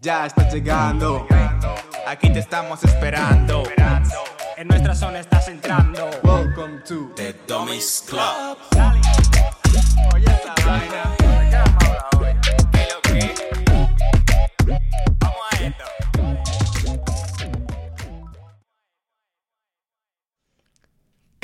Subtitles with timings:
[0.00, 1.26] Ya estás llegando,
[2.06, 3.62] aquí te estamos esperando.
[4.56, 6.10] En nuestra zona estás entrando.
[6.22, 8.58] Welcome to The Dummies Club.
[10.14, 11.14] Oye esa vaina.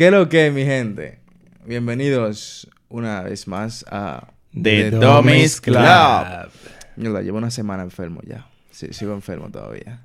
[0.00, 1.20] ¿Qué lo que, mi gente?
[1.66, 6.50] Bienvenidos una vez más a The The Dummies Club.
[6.96, 8.46] Mierda, llevo una semana enfermo ya.
[8.70, 10.00] Sí, sigo enfermo todavía.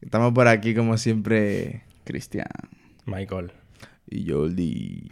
[0.00, 2.46] Estamos por aquí como siempre, Cristian
[3.06, 3.52] Michael.
[4.08, 5.10] y Jordi.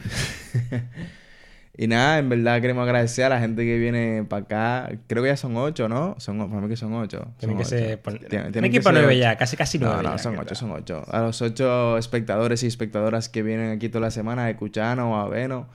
[1.77, 4.99] y nada, en verdad queremos agradecer a la gente que viene para acá.
[5.07, 6.17] Creo que ya son ocho, ¿no?
[6.19, 7.29] Son, para mí que son ocho.
[7.39, 8.01] Tienen que ser.
[8.29, 9.19] Tienen- que nueve ocho.
[9.19, 10.03] ya, casi casi nueve.
[10.03, 11.05] No, no, son ocho, son ocho.
[11.11, 15.17] A los ocho espectadores y espectadoras que vienen aquí toda la semana a escucharnos o
[15.17, 15.67] a vernos,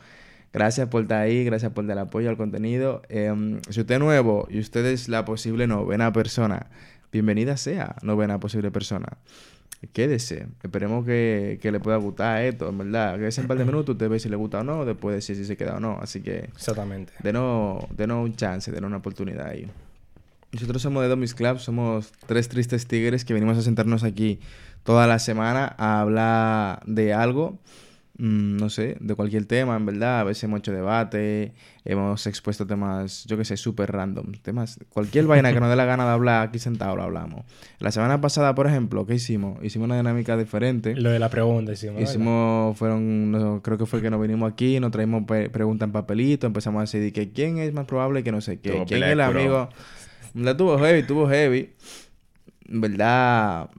[0.55, 3.01] gracias por estar ahí, gracias por dar apoyo al contenido.
[3.09, 6.67] Em, si usted es nuevo y usted es la posible novena persona,
[7.11, 9.17] bienvenida sea novena posible persona.
[9.91, 13.19] Quédese, esperemos que, que le pueda gustar esto, en verdad.
[13.19, 15.45] Que en par de minutos usted ve si le gusta o no, después decide si
[15.45, 15.99] se queda o no.
[16.01, 17.11] Así que Exactamente.
[17.21, 19.69] denos, denos un chance, denos una oportunidad ahí.
[20.53, 24.39] Nosotros somos de Domis Club, somos tres tristes tigres que venimos a sentarnos aquí
[24.85, 27.59] toda la semana a hablar de algo,
[28.17, 30.21] no sé, de cualquier tema, en verdad.
[30.21, 34.31] A veces hemos hecho debate, hemos expuesto temas, yo que sé, súper random.
[34.41, 37.43] Temas, cualquier vaina que nos dé la gana de hablar aquí sentado lo hablamos.
[37.79, 39.63] La semana pasada, por ejemplo, ¿qué hicimos?
[39.63, 40.95] Hicimos una dinámica diferente.
[40.95, 41.95] Lo de la pregunta, hicimos.
[41.95, 42.09] ¿verdad?
[42.09, 45.91] Hicimos, fueron, no, creo que fue que nos vinimos aquí, nos traímos pe- preguntas en
[45.91, 49.03] papelito, empezamos a decidir que quién es más probable que no sé qué, Tuvo quién
[49.03, 49.69] es el amigo.
[50.35, 51.69] La tuvo heavy, tuvo heavy.
[52.67, 53.69] En verdad,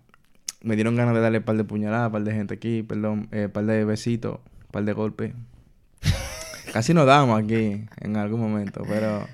[0.66, 3.28] me dieron ganas de darle un par de puñaladas, un par de gente aquí, perdón,
[3.32, 5.32] un par de besitos, un par de golpes.
[6.72, 9.26] Casi nos damos aquí en algún momento, pero,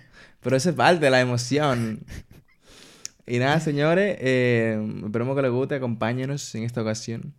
[0.42, 2.00] pero eso es parte de la emoción.
[3.26, 7.32] Y nada, señores, eh, esperemos que les guste, acompáñenos en esta ocasión.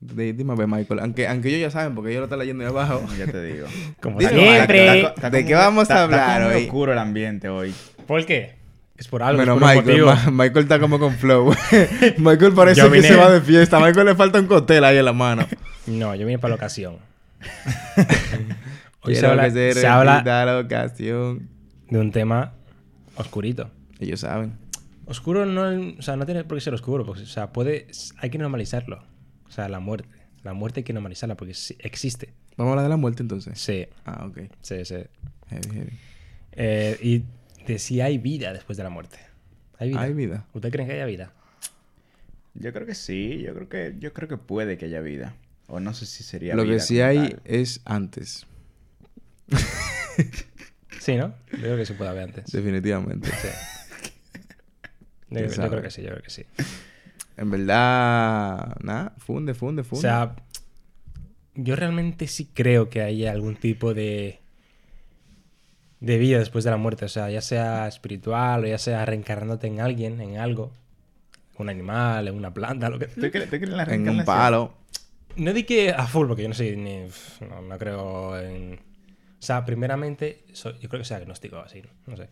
[0.00, 2.64] De- dime a ver, Michael, aunque, aunque ellos ya saben, porque yo lo está leyendo
[2.64, 3.02] de abajo.
[3.18, 3.66] Ya te digo.
[4.00, 5.12] Como Dime, siempre.
[5.30, 6.64] ¿De qué vamos a está- está hablar hoy?
[6.64, 7.74] oscuro el ambiente hoy.
[8.06, 8.56] ¿Por qué?
[9.02, 9.40] Es por algo.
[9.40, 10.04] Menos es por Michael.
[10.04, 11.52] Ma- Michael está como con flow.
[12.18, 13.78] Michael parece que se va de fiesta.
[13.78, 15.46] A Michael le falta un cóctel ahí en la mano.
[15.86, 16.96] No, yo vine para la ocasión.
[19.02, 21.48] Hoy se habla, se se habla la ocasión.
[21.90, 22.52] de un tema
[23.16, 23.70] oscurito.
[23.98, 24.52] Ellos saben.
[25.06, 27.88] Oscuro no, o sea, no tiene por qué ser oscuro, porque, o sea, puede,
[28.18, 29.02] hay que normalizarlo.
[29.48, 30.08] O sea, la muerte.
[30.44, 32.32] La muerte hay que normalizarla porque existe.
[32.56, 33.58] Vamos a hablar de la muerte entonces.
[33.60, 34.38] Sí, Ah, ok.
[34.60, 34.96] sí, sí.
[35.50, 35.90] Heavy, heavy.
[36.52, 37.22] Eh, y
[37.66, 39.18] de si hay vida después de la muerte.
[39.78, 40.00] ¿Hay vida?
[40.00, 40.46] Hay vida.
[40.52, 41.32] ¿Usted cree que haya vida?
[42.54, 45.34] Yo creo que sí, yo creo que, yo creo que puede que haya vida.
[45.68, 47.42] O no sé si sería Lo vida que sí hay tal.
[47.44, 48.46] es antes.
[51.02, 51.34] Sí, ¿no?
[51.50, 52.52] Yo creo que se puede haber antes.
[52.52, 53.28] Definitivamente.
[53.28, 53.48] Sí.
[55.30, 56.44] Yo, creo que sí, yo creo que sí.
[57.36, 60.02] En verdad, nada, funde, funde, O funde.
[60.02, 60.36] sea,
[61.56, 64.41] yo realmente sí creo que haya algún tipo de
[66.02, 69.68] de vida después de la muerte, o sea, ya sea espiritual o ya sea reencarnándote
[69.68, 70.72] en alguien, en algo,
[71.58, 74.24] un animal, en una planta, lo que ¿Tú crees, tú crees en la en un
[74.24, 74.74] palo.
[75.36, 77.06] No di que a full, porque yo no sé ni
[77.48, 81.88] no, no creo en o sea, primeramente soy- yo creo que sea agnóstico así, ¿no?
[82.06, 82.28] no sé.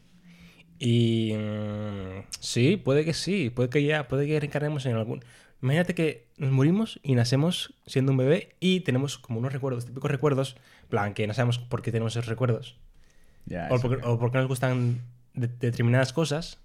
[0.79, 5.25] Y mm, sí, puede que sí, puede que ya, puede que reencarnemos en algún.
[5.63, 10.11] Imagínate que nos morimos y nacemos siendo un bebé y tenemos como unos recuerdos, típicos
[10.11, 10.57] recuerdos,
[10.89, 12.79] plan que no sabemos por qué tenemos esos recuerdos,
[13.47, 15.01] Ya, o o porque nos gustan
[15.35, 16.59] de- determinadas cosas,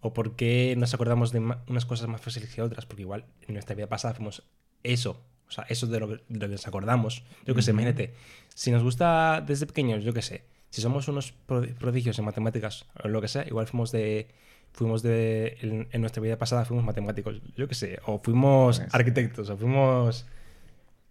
[0.00, 3.74] o porque nos acordamos de unas cosas más fáciles que otras, porque igual en nuestra
[3.76, 4.42] vida pasada fuimos
[4.82, 7.24] eso, o sea, eso de lo de lo que nos acordamos.
[7.46, 8.14] Yo que sé, imagínate,
[8.54, 12.86] si nos gusta desde pequeños, yo que sé, si somos unos pro- prodigios en matemáticas
[13.04, 14.28] o lo que sea, igual fuimos de.
[14.72, 15.58] Fuimos de.
[15.60, 19.56] En, en nuestra vida pasada fuimos matemáticos, yo que sé, o fuimos Pues- arquitectos, o
[19.58, 20.26] fuimos.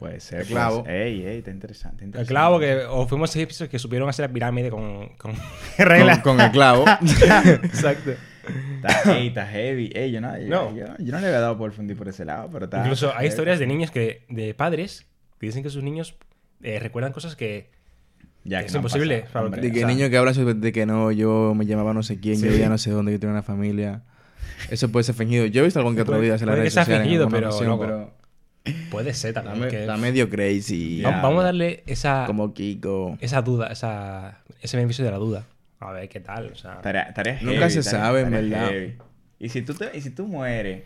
[0.01, 0.47] Puede ser.
[0.47, 0.83] Clavo.
[0.83, 2.03] Pues, ey, ey, está interesante.
[2.03, 2.33] El interesante.
[2.33, 5.09] clavo, que, o fuimos egipcios que supieron hacer la pirámide con.
[5.17, 5.33] con
[5.77, 6.21] Con, regla.
[6.23, 6.85] con el clavo.
[7.63, 8.11] Exacto.
[8.83, 9.91] Está, ey, está heavy.
[9.93, 10.75] Ey, yo no, yo, No.
[10.75, 12.79] yo, yo no le había dado por fundir por ese lado, pero está.
[12.79, 13.29] Incluso está hay heavy.
[13.29, 14.25] historias de niños que.
[14.27, 15.05] de padres
[15.39, 16.15] que dicen que sus niños
[16.63, 17.69] eh, recuerdan cosas que.
[18.43, 19.61] Ya, es que no han imposible, hombre.
[19.61, 22.19] De que O sea- niño que habla de que no, yo me llamaba no sé
[22.19, 22.57] quién, yo Sí.
[22.57, 24.01] ya no sé dónde, yo tengo una familia.
[24.71, 25.45] Eso puede ser fingido.
[25.45, 27.03] Yo he visto algún que otro video en las puede que redes sea sociales.
[27.07, 28.13] fingido, pero, ocasión, loco, pero
[28.91, 29.69] Puede ser está, también.
[29.69, 31.01] que- está medio crazy.
[31.01, 33.17] Vamos a darle esa, Como Kiko.
[33.19, 35.45] esa duda, esa, ese beneficio de la duda.
[35.79, 36.51] A ver qué tal.
[36.51, 38.69] O sea, Tarea, tarea Nunca se tarea- sabe, en tarea verdad.
[38.69, 38.97] heavy.
[39.39, 40.83] Y si tú, te- y si tú mueres,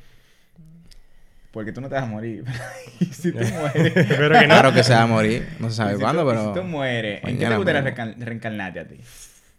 [1.51, 2.43] porque tú no te vas a morir.
[2.99, 4.29] y si tú mueres, que no.
[4.45, 5.47] Claro que se va a morir.
[5.59, 6.53] No se sabe si cuándo, tú- pero.
[6.53, 7.95] si tú mueres, ¿en qué te gustaría mismo.
[7.97, 8.95] reencar- reencarnarte a ti?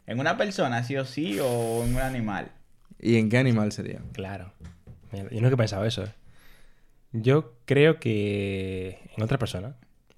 [0.07, 2.51] ¿En una persona sí o sí o en un animal?
[3.01, 4.01] ¿Y en qué animal sería?
[4.13, 4.53] Claro.
[5.13, 6.09] Yo nunca he pensado eso, ¿eh?
[7.23, 9.77] Yo creo que en otra persona.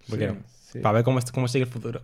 [0.08, 0.42] ¿Por qué Sí, no?
[0.72, 0.78] sí.
[0.80, 2.02] Para ver cómo, cómo sigue el futuro.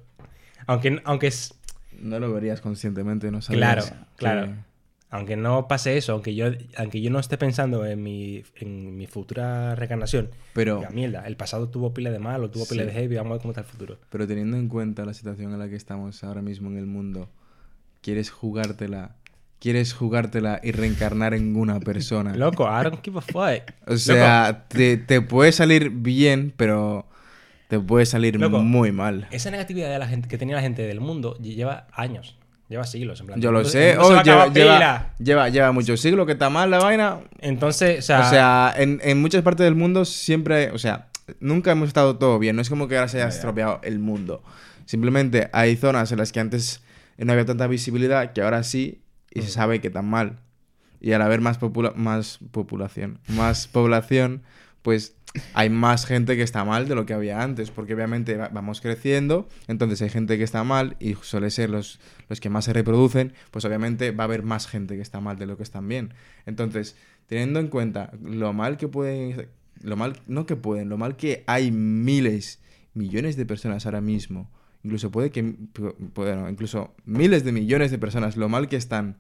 [0.67, 1.55] Aunque, aunque es.
[2.01, 3.91] No lo verías conscientemente, no sabrías.
[3.91, 4.47] Claro, claro.
[4.47, 4.75] que-
[5.11, 6.47] Aunque no pase eso, aunque yo,
[6.77, 10.31] aunque yo no esté pensando en mi, en mi futura reencarnación.
[10.55, 12.89] Pero, mierda, el pasado tuvo pila de mal o tuvo pila Sí.
[12.89, 13.99] de heavy, vamos a ver cómo está el futuro.
[14.11, 17.29] pero teniendo en cuenta la situación en la que estamos ahora mismo en el mundo,
[18.01, 19.15] ¿quieres jugártela?
[19.65, 22.35] ¿Quieres jugártela y reencarnar en una persona?
[22.37, 23.73] Loco, I don't give a fuck.
[23.87, 27.07] O sea, te, te puede salir bien, pero
[27.69, 29.27] te puede salir Loco, muy mal.
[29.31, 32.37] Esa negatividad de la gente que tenía la gente del mundo lleva años,
[32.69, 33.21] lleva siglos.
[33.21, 33.97] En plan, Yo lo sé.
[33.99, 37.21] Oh, lleva, lleva, lleva, lleva muchos siglos que está mal la vaina.
[37.41, 41.09] Entonces, o sea, O sea, en, en muchas partes del mundo siempre, o sea,
[41.41, 42.55] nunca hemos estado todo bien.
[42.55, 43.35] No es como que ahora se haya Ya, ya.
[43.37, 44.43] estropeado el mundo.
[44.85, 46.83] Simplemente hay zonas en las que antes
[47.17, 48.99] no había tanta visibilidad que ahora sí
[49.35, 50.39] y se sabe que están mal.
[51.01, 54.43] Y al haber más, popula- más populación, más población,
[54.83, 55.17] pues
[55.53, 58.81] hay más gente que está mal de lo que había antes, porque obviamente va- vamos
[58.81, 61.99] creciendo, entonces hay gente que está mal y suele ser los,
[62.29, 65.37] los que más se reproducen, pues obviamente va a haber más gente que está mal
[65.39, 66.15] de lo que están bien.
[66.47, 66.97] Entonces,
[67.27, 69.49] teniendo en cuenta lo mal que pueden,
[69.83, 72.61] lo mal, no que pueden, lo mal que hay miles,
[72.95, 74.49] millones de personas ahora mismo,
[74.85, 75.55] incluso puede que,
[76.15, 79.17] bueno, incluso miles de millones de personas, lo mal que están,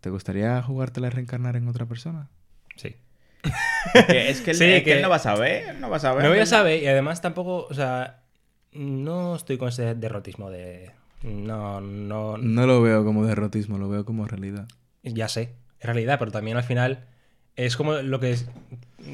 [0.00, 2.28] ¿te gustaría jugártela a reencarnar en otra persona?
[2.76, 2.96] sí.
[4.08, 5.96] Que es que él, Sí, es que que- él no va a saber, no va
[5.96, 6.22] a saber.
[6.24, 8.22] No voy a saber y además tampoco, o sea,
[8.72, 10.90] no estoy con ese derrotismo de...
[11.22, 14.68] No, no, No lo veo como derrotismo, lo veo como realidad.
[15.02, 17.06] ya sé, es realidad, pero también al final
[17.56, 18.46] es como lo que es...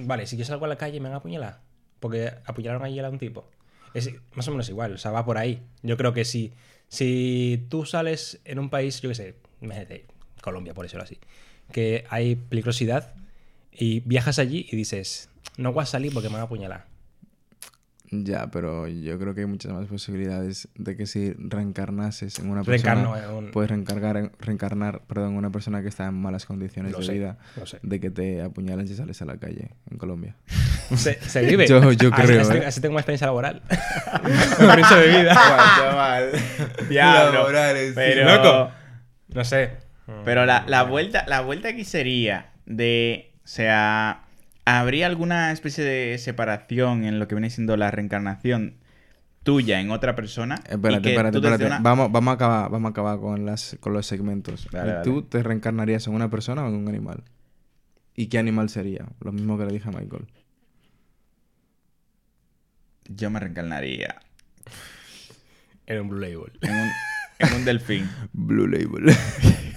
[0.05, 1.61] Vale, si yo salgo a la calle me van a apuñalar,
[2.01, 3.49] porque apuñalaron ayer a un tipo.
[3.97, 5.63] Es más o menos igual, o sea, va por ahí.
[5.83, 6.53] Yo creo que si,
[6.89, 9.35] si tú sales en un país, yo qué sé,
[10.43, 11.19] Colombia, por decirlo así,
[11.73, 13.15] que hay peligrosidad
[13.73, 16.96] y viajas allí y dices, no voy a salir porque me van a apuñalar.
[18.11, 22.63] Ya, pero yo creo que hay muchas más posibilidades de que si reencarnases en una
[22.63, 26.15] persona, Reencarno en un- puedes reencargar, en- reencarnar perdón, en una persona que está en
[26.15, 27.39] malas condiciones Lo de sé, vida,
[27.83, 30.37] de que te apuñalen si sales a la calle en Colombia.
[30.95, 31.67] Se, se vive.
[31.69, 31.81] Yo-
[32.11, 32.65] creo, Así, ¿eh?
[32.67, 33.63] así tengo más experiencia laboral.
[34.25, 35.35] experiencia de vida.
[35.35, 36.31] chaval.
[36.89, 37.47] Diablo.
[37.95, 38.71] Pero, Loco.
[39.35, 39.71] No sé.
[40.25, 44.26] pero la, la vuelta, la vuelta aquí sería de, o sea,
[44.67, 48.75] ¿habría alguna especie de separación en lo que viene siendo la reencarnación
[49.43, 50.57] tuya en otra persona?
[50.69, 51.65] Espérate, espérate, espérate.
[51.67, 54.69] una- Vamos, vamos, a acabar, vamos a acabar con, las, con los segmentos.
[54.71, 55.05] Dale, dale.
[55.05, 57.23] ¿Tú te reencarnarías en una persona o en un animal?
[58.15, 59.07] ¿Y qué animal sería?
[59.21, 60.27] Lo mismo que le dije a Michael.
[63.09, 64.17] Yo me reencarnaría
[65.87, 66.53] En un Blue Label.
[66.63, 66.89] en un,
[67.39, 68.11] en un delfín.
[68.33, 69.15] Blue Label.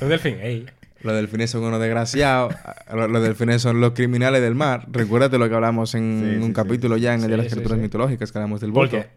[0.02, 0.66] Un delfín, ey.
[1.02, 2.54] Los delfines son unos desgraciados.
[2.94, 4.86] Los los delfines son los criminales del mar.
[4.92, 6.54] Recuérdate lo que hablamos en Sí, un sí.
[6.54, 8.98] capítulo ya en el de las criaturas mitológicas que hablamos del ¿Por bulto.
[8.98, 9.10] qué?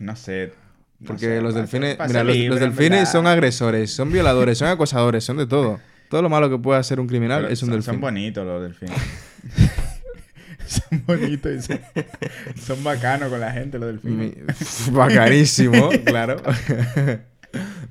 [0.00, 0.52] No sé.
[0.98, 4.58] no Porque sé, los delfines, mira, los, libre, los en delfines son agresores, son violadores,
[4.58, 5.78] son acosadores, son de todo.
[6.08, 7.94] Todo lo malo que puede hacer un criminal Pero es un son, delfín.
[7.94, 8.96] son bonitos los delfines.
[10.66, 11.80] son bonitos y son,
[12.60, 14.34] son bacanos con la gente los delfines.
[14.92, 16.36] Bacanísimo, claro.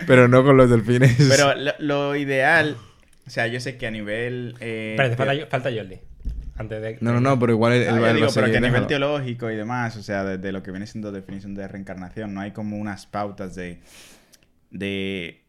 [0.07, 1.15] Pero no con los delfines.
[1.29, 2.77] Pero lo, lo ideal,
[3.25, 4.55] o sea, yo sé que a nivel...
[4.59, 5.99] Eh, Espérate, falta, falta Jordi.
[6.57, 6.97] Antes de...
[7.01, 9.95] No, no, no, pero igual él, Ah, va pero que a nivel teológico y demás,
[9.97, 13.55] o sea, desde lo que viene siendo definición de reencarnación, no hay como unas pautas
[13.55, 13.79] de...
[14.69, 15.40] de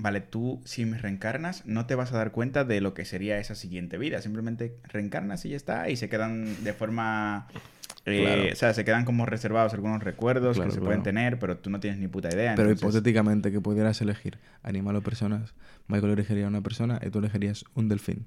[0.00, 3.38] vale, tú si me reencarnas no te vas a dar cuenta de lo que sería
[3.38, 7.46] esa siguiente vida, simplemente reencarnas y ya está, y se quedan de forma...
[8.06, 8.52] eh, Claro.
[8.52, 10.86] O sea, se quedan como reservados algunos recuerdos Claro, que se claro.
[10.88, 12.54] pueden tener, pero tú no tienes ni puta idea.
[12.56, 15.54] Pero entonces- hipotéticamente que pudieras elegir animal o personas,
[15.86, 18.26] Michael elegiría una persona y tú elegirías un delfín.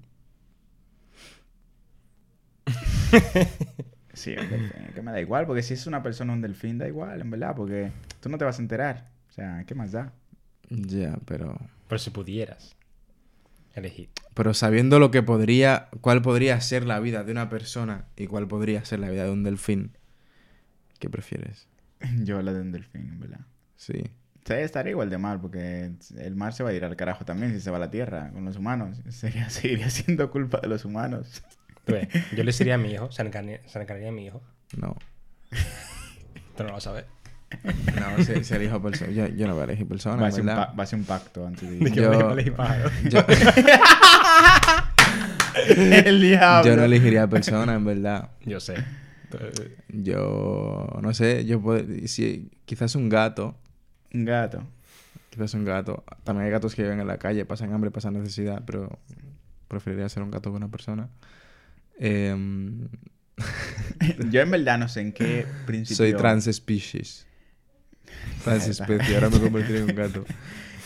[4.13, 6.87] Sí, un delfín, que me da igual, porque si es una persona un delfín, da
[6.87, 9.09] igual, en verdad, porque tú no te vas a enterar.
[9.27, 10.13] O sea, ¿qué más da?
[10.69, 11.59] Ya, pero...
[11.87, 12.75] Pero si pudieras
[13.73, 14.09] elegir.
[14.33, 18.47] Pero sabiendo lo que podría, cuál podría ser la vida de una persona y cuál
[18.47, 19.97] podría ser la vida de un delfín,
[20.99, 21.67] ¿qué prefieres?
[22.23, 23.41] Yo la de un delfín, en verdad.
[23.75, 24.03] Sí.
[24.43, 27.23] O sea, estaría igual de mal, porque el mar se va a ir al carajo
[27.23, 29.01] también si se va a la tierra con los humanos.
[29.09, 31.43] Sería, seguiría siendo culpa de los humanos.
[32.35, 34.41] Yo le diría a mi hijo, se encarnaría a mi hijo.
[34.77, 34.95] No.
[36.57, 37.05] Tú no lo vas a ver.
[37.63, 39.11] No, si, si elijo persona.
[39.11, 40.67] Yo, yo no voy a elegir persona, Va a, en ser un ¿verdad?
[40.69, 41.93] pa- va a ser un pacto antes de De ir.
[41.93, 42.89] que Yo- me pájaro.
[43.09, 43.19] Yo,
[45.65, 46.69] el diablo.
[46.71, 48.29] yo no elegiría persona, en verdad.
[48.45, 48.75] Yo sé.
[49.89, 51.61] Yo no sé, yo
[52.05, 53.55] si quizás un gato,
[54.13, 54.63] Un gato.
[55.31, 56.03] Quizás un gato.
[56.23, 58.99] También hay gatos que viven en la calle, pasan hambre, pasan necesidad, pero
[59.67, 61.09] preferiría ser un gato que una persona.
[61.99, 62.87] Em,
[64.29, 65.97] Yo en verdad no sé en qué principio...
[65.97, 66.13] soy
[68.43, 69.15] Transespecie.
[69.15, 70.25] Ahora me convertiré en un gato.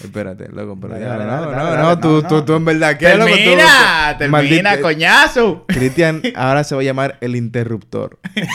[0.03, 2.45] Espérate, loco, pero Dale, ya, dale, no, dale, no, dale, no, tú, no, tú, no.
[2.45, 3.25] tú en verdad, ¿qué loco?
[3.31, 3.63] Tú- ¡Termina!
[4.11, 5.65] tú- ¡Termina, Maldita- coñazo!
[5.67, 8.19] Cristian ahora se va a llamar el interruptor.
[8.35, 8.45] ¡El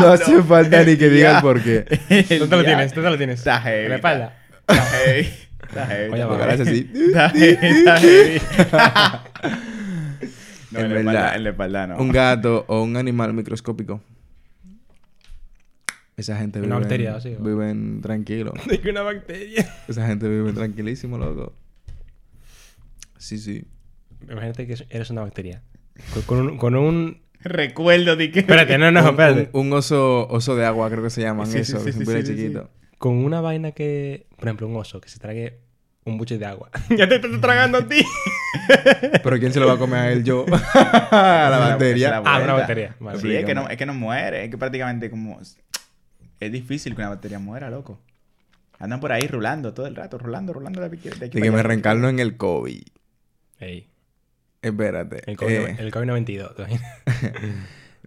[0.00, 1.84] No hace falta ni que diga el porqué.
[2.08, 2.92] El ¿Dónde lo tienes?
[2.92, 3.38] ¿Dónde lo tienes?
[3.38, 3.84] Está heavy.
[3.84, 4.36] En la espalda.
[4.66, 5.30] Está heavy.
[5.68, 6.12] Está heavy.
[6.12, 6.28] Oye, está va.
[6.28, 6.90] Porque ahora es así.
[6.92, 8.40] Está heavy, está heavy.
[10.72, 11.96] no, En en, la espalda, en la espalda no.
[11.98, 14.00] Un gato o un animal microscópico.
[16.22, 18.52] Esa gente Una vive, bacteria, sí, o- viven tranquilo.
[18.68, 19.68] De que una bacteria.
[19.88, 21.52] Esa gente vive tranquilísimo, loco.
[23.18, 23.64] Sí, sí.
[24.28, 25.62] Imagínate que eres una bacteria.
[26.14, 28.40] Con, con un, con un- Recuerdo de que...
[28.40, 29.50] Espérate, no, no, un, espérate.
[29.52, 31.98] un- un oso, oso de agua, creo que se llaman Sí, eso, sí, que sí,
[31.98, 32.70] siempre sí, es sí, chiquito.
[32.98, 34.26] Con una vaina que...
[34.36, 35.58] Por ejemplo, un oso que se trague
[36.04, 36.70] un buche de agua.
[36.96, 38.04] ya te estás tragando a ti.
[39.24, 40.22] Pero ¿quién se lo va a comer a él?
[40.24, 40.46] Yo.
[40.74, 42.22] a la bacteria.
[42.24, 42.96] Ah, una bacteria.
[43.00, 43.18] Vale.
[43.20, 44.44] Sí, es que, no, es que no muere.
[44.44, 45.40] Es que prácticamente como...
[46.46, 48.00] Es difícil que una bacteria muera, loco.
[48.80, 51.62] Andan por ahí rulando todo el rato, rulando, rulando de aquí, de aquí que me
[51.62, 52.82] reencarno en el COVID.
[53.60, 53.88] Ey,
[54.60, 55.22] Espérate.
[55.30, 56.56] el COVID, eh, el COVID-92.
[56.56, 56.98] ¿te imaginas?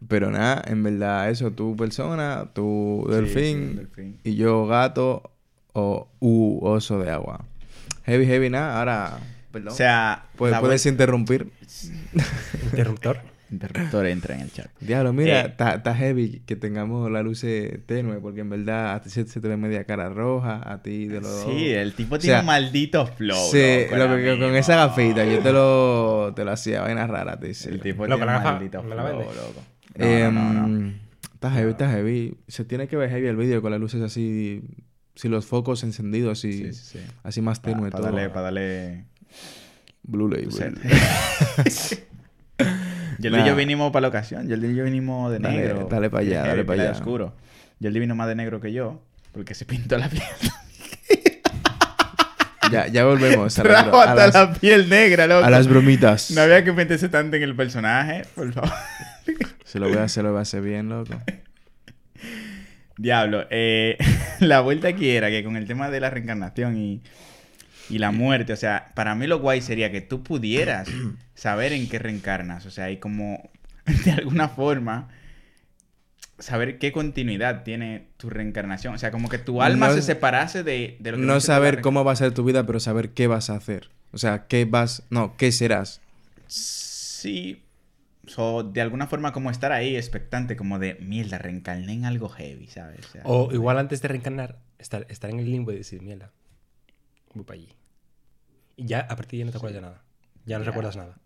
[0.10, 4.20] Pero nada, en verdad, eso, tú persona, tú delfín, sí, delfín.
[4.26, 5.32] y yo gato
[5.72, 7.46] o u oso de agua.
[8.04, 9.20] Heavy, heavy, nada, ahora,
[9.54, 9.72] perdón.
[9.72, 10.26] O sea...
[10.36, 11.52] Puedes, la puedes interrumpir.
[12.64, 13.20] Interruptor.
[13.56, 14.68] Interruptor entra en el chat.
[14.80, 15.56] Diablo, mira, Eh.
[15.76, 19.40] está heavy que tengamos la luz eh, tenue, porque en verdad a ti se, se
[19.42, 21.44] te ve media cara roja, a ti de los...
[21.46, 23.50] Sí, el tipo O tiene sea, un maldito flow.
[23.52, 27.08] Sí, loco, lo ahora que- con esa gafita yo te lo, te lo hacía vaina
[27.08, 27.70] rara, te dice.
[27.70, 29.62] El tipo Loco, tiene la un maldito loco.
[29.98, 30.66] No, no, no, no.
[30.88, 30.94] Em,
[31.34, 32.38] Está heavy, está heavy.
[32.48, 34.62] Se tiene que ver heavy el vídeo con las luces así,
[35.16, 37.00] si los focos encendidos y Sí, sí, sí.
[37.24, 38.12] así más tenue Para todo.
[38.16, 39.06] darle, para darle...
[40.04, 40.50] Blue Label.
[43.20, 44.48] Yo y yo vinimos para la ocasión.
[44.48, 45.88] Yo y yo vinimos de Dale, negro.
[45.90, 46.98] dale pa' allá, dale pa' pila de allá.
[47.00, 47.34] oscuro.
[47.80, 49.02] Yo vino más de negro que yo.
[49.32, 50.24] Porque se pintó la piel.
[52.72, 55.46] Ya, ya volvemos a, la- Trajo a hasta las, la piel negra, loco.
[55.46, 56.32] a las bromitas.
[56.32, 58.72] No había que meterse tanto en el personaje, por favor.
[59.66, 61.14] Se lo voy a hacer, lo voy a hacer bien, loco.
[62.98, 63.98] Diablo, eh,
[64.40, 67.02] la vuelta aquí era que con el tema de la reencarnación y,
[67.90, 70.88] y la muerte, o sea, para mí lo guay sería que tú pudieras
[71.36, 73.50] saber en qué reencarnas, o sea, y como
[74.06, 75.10] de alguna forma
[76.40, 80.64] saber qué continuidad tiene tu reencarnación, o sea, como que tu alma No- se separase
[80.64, 83.28] de, de lo que No saber cómo va a ser tu vida, pero saber qué
[83.28, 83.90] vas a hacer.
[84.12, 85.04] O sea, qué vas...
[85.10, 86.02] No, qué serás.
[86.48, 87.62] Sí.
[88.38, 92.68] O de alguna forma como estar ahí expectante, como de, mierda, reencarné en algo heavy,
[92.68, 93.06] ¿sabes?
[93.08, 96.32] O sea, O igual antes de reencarnar, estar, estar en el limbo y decir, mierda,
[97.36, 97.70] voy para allí.
[98.78, 100.02] Y ya a partir de ahí no te acuerdas de nada.
[100.46, 100.70] Ya no Ya.
[100.70, 101.18] recuerdas nada.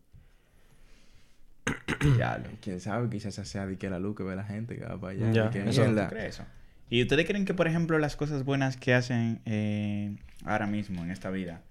[2.16, 2.50] diablo.
[2.62, 5.00] Quién sabe, quizás esa sea de que la luz que ve la gente que va
[5.00, 5.32] para allá.
[5.32, 5.82] Ya, de que eso.
[5.82, 6.08] mierda.
[6.08, 6.46] ¿Tú crees eso?
[6.90, 11.12] ¿Y ustedes creen que, por ejemplo, las cosas buenas que hacen eh, ahora mismo en
[11.12, 11.62] esta vida,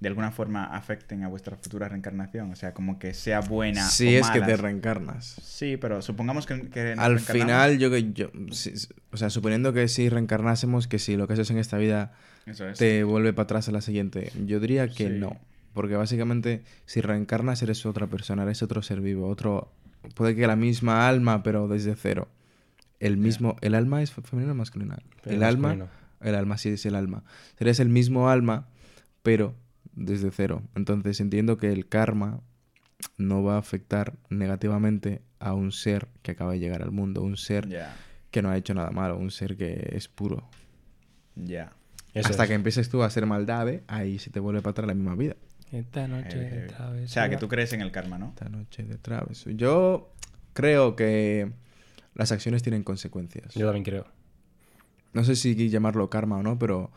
[0.00, 2.50] de alguna forma afecten a vuestra futura reencarnación?
[2.50, 5.36] O sea, como que sea buena Si o es que te reencarnas.
[5.42, 8.72] Sí, pero supongamos que, que nos Al final, yo que yo, si-
[9.12, 12.12] o sea, suponiendo que si reencarnásemos, que si lo que haces en esta vida
[12.46, 12.78] Eso es.
[12.78, 15.18] te vuelve para atrás a la siguiente, yo diría que Sí.
[15.18, 15.36] no.
[15.74, 19.70] Porque básicamente, si reencarnas, eres otra persona, eres otro ser vivo, otro.
[20.14, 22.26] Puede que la misma alma, pero desde cero.
[22.98, 23.56] El mismo.
[23.60, 24.96] ¿El alma es fe- femenino o masculino?
[25.22, 25.68] Pero el alma.
[25.68, 25.90] masculino.
[26.22, 27.22] El alma, sí, es el alma.
[27.58, 28.66] Eres el mismo alma,
[29.22, 29.54] pero
[29.92, 30.62] desde cero.
[30.74, 32.40] Entonces entiendo que el karma
[33.16, 37.36] no va a afectar negativamente a un ser que acaba de llegar al mundo, un
[37.36, 37.68] ser
[38.30, 40.48] que no ha hecho nada malo, un ser que es puro.
[41.34, 41.72] ya.
[42.12, 42.48] Hasta es.
[42.48, 45.36] que empieces tú a hacer maldades, ahí se te vuelve para atrás la misma vida.
[45.70, 46.64] Esta noche heavy.
[46.64, 48.30] otra vez O sea, que tú crees en el karma, ¿no?
[48.30, 49.50] Esta noche de traveso.
[49.50, 50.12] Yo
[50.52, 51.52] creo que
[52.14, 53.54] las acciones tienen consecuencias.
[53.54, 54.06] Yo también creo.
[55.12, 56.90] No sé si llamarlo karma o no, pero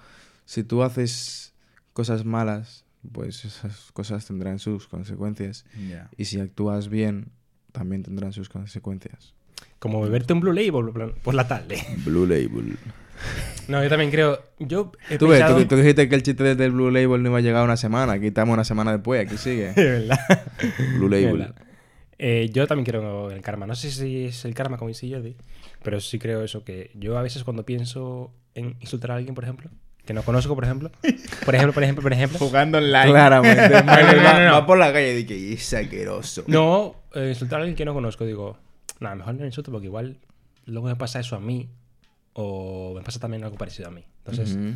[0.46, 1.53] si tú haces
[1.94, 5.66] cosas malas, pues esas cosas tendrán sus consecuencias.
[5.90, 6.10] Ya.
[6.18, 7.32] Y si actúas bien,
[7.72, 9.34] también tendrán sus consecuencias.
[9.80, 11.78] Como beberte un Blue Label por- la tarde.
[12.06, 12.78] Blue Label.
[13.68, 14.40] No, yo también creo.
[14.60, 17.30] Yo he Tú ves, pensado- tú, tú dijiste que el chiste del Blue Label no
[17.30, 18.14] iba a llegar una semana.
[18.14, 19.72] Aquí estamos una semana después, aquí sigue.
[19.76, 20.20] De verdad.
[20.98, 21.38] Blue Label.
[21.38, 21.56] verdad.
[22.18, 23.66] Eh, yo también creo en el karma.
[23.68, 25.36] No sé si es el karma como dice Jordi,
[25.84, 29.44] pero sí creo eso, que yo a veces cuando pienso en insultar a alguien, por
[29.44, 29.70] ejemplo,
[30.06, 30.92] que no conozco, por ejemplo,
[31.46, 33.10] por ejemplo, por ejemplo, por ejemplo, Jugando online.
[33.10, 33.70] Claramente.
[33.84, 34.52] No, no, no, va, no, no.
[34.54, 36.44] va por la calle y dice que es asqueroso.
[36.48, 38.58] no, eh, insultar a alguien que no conozco, digo,
[39.00, 40.18] nada, mejor no insulto porque igual
[40.66, 41.70] luego me pasa eso a mí
[42.34, 44.04] o me pasa también algo parecido a mí.
[44.26, 44.74] Entonces, Ujú.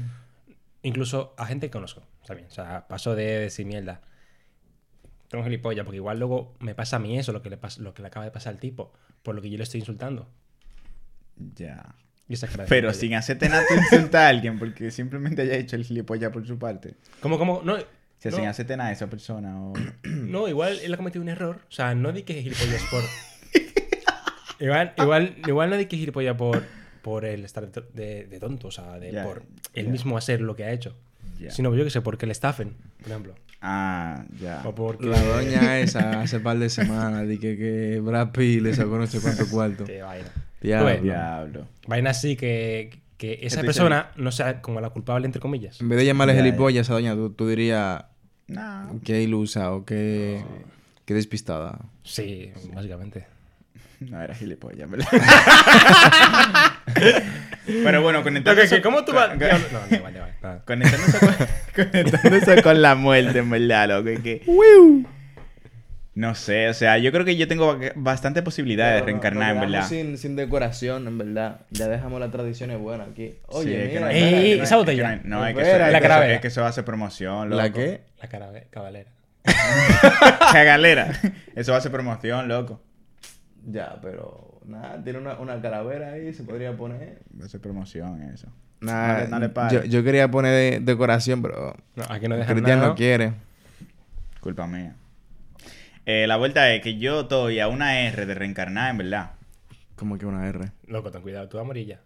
[0.84, 2.48] incluso a gente que conozco, también.
[2.48, 4.02] O sea, paso de decir mierda.
[5.30, 7.94] Tengo gilipollas, porque igual luego me pasa a mí eso, lo que le, pas- lo
[7.94, 8.94] que le acaba de pasar al tipo,
[9.24, 10.30] por lo que yo le estoy insultando.
[11.56, 11.96] Ya.
[12.30, 15.56] Y esa cara de Pero sin hacerte nada tú insulta a alguien porque simplemente haya
[15.56, 16.96] hecho el gilipollas por su parte.
[17.22, 17.62] ¿Cómo, cómo?
[17.64, 17.78] No, O
[18.20, 19.74] sea, no, sin hacerte nada a esa persona o...
[20.04, 21.62] no, igual él ha cometido un error.
[21.70, 23.04] O sea, no di que es gilipollas por.
[24.60, 26.64] igual, igual, igual no di que es gilipollas por,
[27.02, 29.44] por el estar de, de- de tonto, o sea, de, por
[29.74, 29.92] él ya.
[29.92, 30.98] mismo hacer lo que ha hecho.
[31.40, 31.52] Ya.
[31.52, 33.36] Sino yo que sé, porque le estafen, por ejemplo.
[33.62, 34.62] Ah, ya.
[34.66, 35.08] O porque.
[35.08, 39.08] La doña esa hace par de semanas di que, que Brad Pitt le sacó no
[39.08, 39.84] sé cuánto cuarto.
[39.86, 40.30] Qué vaina.
[40.62, 40.86] Diablo.
[40.90, 41.68] Pues, Diablo.
[41.88, 45.80] Vaina así que, que esa persona no sea como la culpable, entre comillas.
[45.82, 48.06] En vez de llamarle gilipollas a esa doña, tú, tú dirías
[48.48, 49.00] No.
[49.04, 50.42] que ilusa o que,
[51.06, 51.80] que despistada.
[52.04, 53.26] Sí, básicamente.
[54.10, 55.08] No era gilipollas, ¿verdad?
[57.66, 58.24] Pero bueno,
[58.76, 59.30] eso- ¿Cómo tú con- vas.?
[59.30, 60.34] con- No, no, vale, vale.
[60.86, 61.40] eso con,
[61.76, 64.10] conectando eso con la muerte, en verdad, loco.
[64.24, 64.42] que-
[66.16, 69.62] No sé, o sea, yo creo que yo tengo ba- bastante posibilidad de reencarnar, en
[69.62, 69.88] verdad.
[69.88, 71.62] Sin, sin decoración, en verdad.
[71.72, 73.36] Ya dejamos las tradiciones buenas aquí.
[73.48, 74.02] Oye, Sí, es que mira.
[74.02, 75.86] no Ey, es que ey, no hay- esa es que no es que eso- la
[75.88, 76.34] es que eso- calavera.
[76.34, 77.62] es que eso hace promoción, loco.
[77.62, 78.02] ¿La qué?
[78.22, 78.30] La
[78.72, 79.10] cabalera.
[80.52, 81.08] Cagalera.
[81.56, 82.82] Eso va a ser promoción, loco.
[83.70, 87.20] Ya, pero nada, tiene una, una calavera ahí, se podría poner.
[87.40, 88.48] Va a ser promoción, eso.
[88.80, 92.56] Nah, No le- no le yo, quería poner de- decoración, pero No, aquí no dejan
[92.56, 92.90] Cristian nada.
[92.92, 93.34] no quiere.
[94.40, 94.96] Culpa mía.
[96.06, 99.32] Eh, la vuelta es que yo estoy a una R de reencarnar, en verdad.
[99.98, 100.72] Como que una R.
[100.88, 102.00] Loco, ten cuidado, tú amarilla.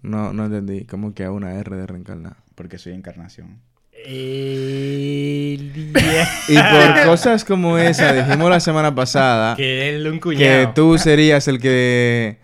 [0.00, 0.84] No, no entendí.
[0.86, 2.36] Como que una R de reencarnar.
[2.54, 3.58] Porque soy encarnación.
[4.08, 10.68] El día Y por cosas como esa, dijimos la semana pasada que él un que
[10.74, 12.38] tú serías el que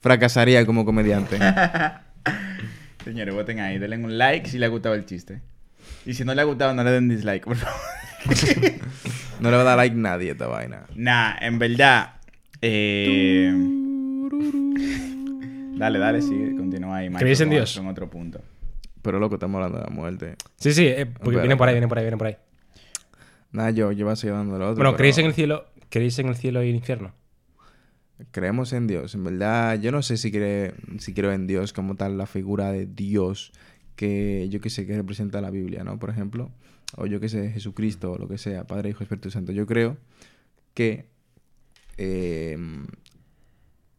[0.00, 1.38] fracasaría como comediante.
[3.04, 3.78] Señores, voten ahí.
[3.78, 5.40] Denle un like si les ha gustado el chiste.
[6.04, 7.80] Y si no les ha gustado, no le den dislike, por favor.
[9.38, 10.86] No le va a dar like nadie a esta vaina.
[10.94, 12.14] Nah, en verdad.
[12.62, 13.52] Eh...
[15.76, 17.08] Dale, dale, sigue, continúa ahí.
[17.08, 17.76] Michael, ¿Creéis en Dios?
[17.76, 18.40] Con otro punto.
[19.06, 20.34] Pero loco, estamos hablando de la muerte.
[20.56, 22.36] Sí, sí, eh, porque Espera, vienen por ahí, vienen por ahí, vienen por ahí.
[23.52, 24.74] Nada, yo, yo voy a seguir hablando de lo otro.
[24.74, 25.66] Bueno, pero ¿creéis en el cielo?
[25.90, 27.14] ¿Creéis en el cielo y el infierno?
[28.32, 29.14] Creemos en Dios.
[29.14, 32.72] En verdad, yo no sé si, cree, si creo en Dios como tal, la figura
[32.72, 33.52] de Dios
[33.94, 36.00] que yo que sé que representa la Biblia, ¿no?
[36.00, 36.50] Por ejemplo.
[36.96, 39.52] O yo que sé, Jesucristo, o lo que sea, Padre, Hijo, Espíritu Santo.
[39.52, 39.98] Yo creo
[40.74, 41.06] que
[41.96, 42.58] eh,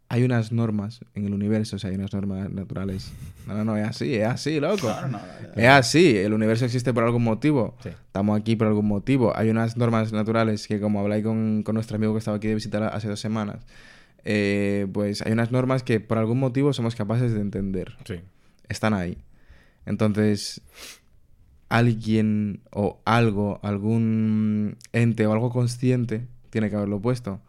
[0.10, 3.12] hay unas normas en el universo, o sea, hay unas normas naturales.
[3.46, 4.88] No, no, no, es así, es así, loco.
[4.88, 5.64] No, no, no, dale, dale.
[5.64, 7.76] Es así, el universo existe por algún motivo.
[7.84, 7.90] Sí.
[7.90, 9.36] Estamos aquí por algún motivo.
[9.36, 12.56] Hay unas normas naturales que, como habláis con, con nuestro amigo que estaba aquí de
[12.56, 13.66] visita hace dos semanas,
[14.24, 17.96] eh, pues hay unas normas que por algún motivo somos capaces de entender.
[18.06, 18.22] Sí.
[18.70, 19.18] Están ahí.
[19.86, 20.62] Entonces,
[21.70, 27.42] alguien o algo, algún ente o algo consciente tiene que haberlo puesto.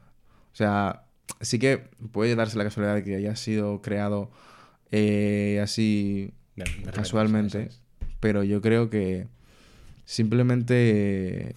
[0.52, 1.04] O sea,
[1.40, 1.78] sí que
[2.12, 4.30] puede darse la casualidad de que haya sido creado
[4.90, 7.68] eh, así De- de repente, casualmente,
[8.20, 9.26] pero yo creo que
[10.04, 11.54] simplemente eh,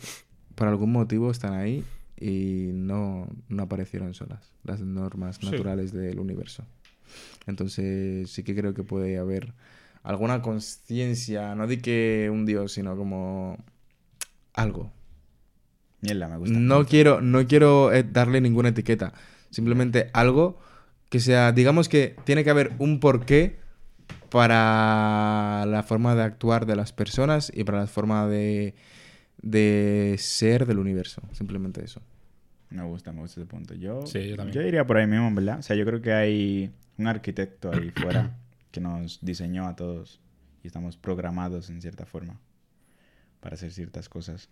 [0.56, 1.84] por algún motivo están ahí
[2.20, 5.46] y no, no aparecieron solas las normas Sí.
[5.46, 6.66] naturales del universo.
[7.48, 9.54] Entonces sí que creo que puede haber
[10.04, 13.58] alguna conciencia, no di que un dios, sino como
[14.54, 14.92] algo.
[16.02, 16.58] Mierda, me gusta.
[16.58, 19.14] No quiero, no quiero eh, darle ninguna etiqueta.
[19.52, 20.60] Simplemente algo
[21.10, 23.60] que sea, digamos que tiene que haber un porqué
[24.30, 28.76] para la forma de actuar de las personas y para la forma de,
[29.42, 31.22] de ser del universo.
[31.34, 32.02] Simplemente eso.
[32.70, 33.74] Me gusta, me gusta ese punto.
[33.76, 34.56] Yo, Sí, yo también.
[34.56, 35.60] yo diría por ahí mismo, en verdad.
[35.60, 38.38] O sea, yo creo que hay un arquitecto ahí fuera
[38.72, 40.22] que nos diseñó a todos
[40.64, 42.40] y estamos programados en cierta forma
[43.42, 44.50] para hacer ciertas cosas.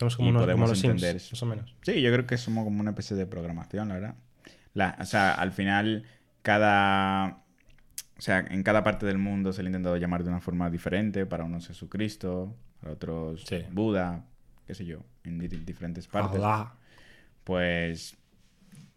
[0.00, 1.76] Somos como, podemos los entender más o menos.
[1.82, 4.14] Sí, yo creo que somos como una especie de programación, la verdad.
[4.74, 6.04] La, o sea, al final,
[6.42, 7.42] cada.
[8.18, 10.68] O sea, en cada parte del mundo se le ha intentado llamar de una forma
[10.70, 11.24] diferente.
[11.26, 13.62] Para unos Jesucristo, para otros Sí.
[13.70, 14.24] Buda,
[14.66, 16.38] qué sé yo, en di- diferentes partes.
[16.38, 16.74] Alá.
[17.44, 18.16] Pues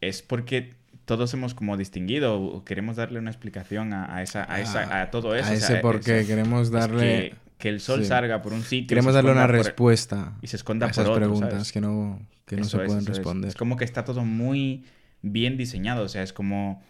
[0.02, 4.60] es porque todos hemos como distinguido, o queremos darle una explicación a, a esa, a,
[4.62, 5.48] esa, a todo eso.
[5.48, 6.28] a o ese sea, porqué eso.
[6.28, 7.30] queremos Es darle...
[7.32, 8.06] que, que el sol sí.
[8.06, 8.88] salga por un sitio.
[8.88, 11.72] Queremos darle una por- respuesta y se esconda a esas por otro, preguntas ¿sabes?
[11.72, 13.08] que no, que no Eso se es, pueden es.
[13.08, 13.50] responder.
[13.50, 14.86] Es como que está todo muy
[15.22, 16.04] bien diseñado.
[16.04, 16.82] O sea, es como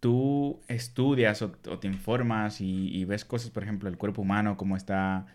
[0.00, 4.56] tú estudias o, o te informas y, y ves cosas, por ejemplo, el cuerpo humano,
[4.56, 5.26] cómo está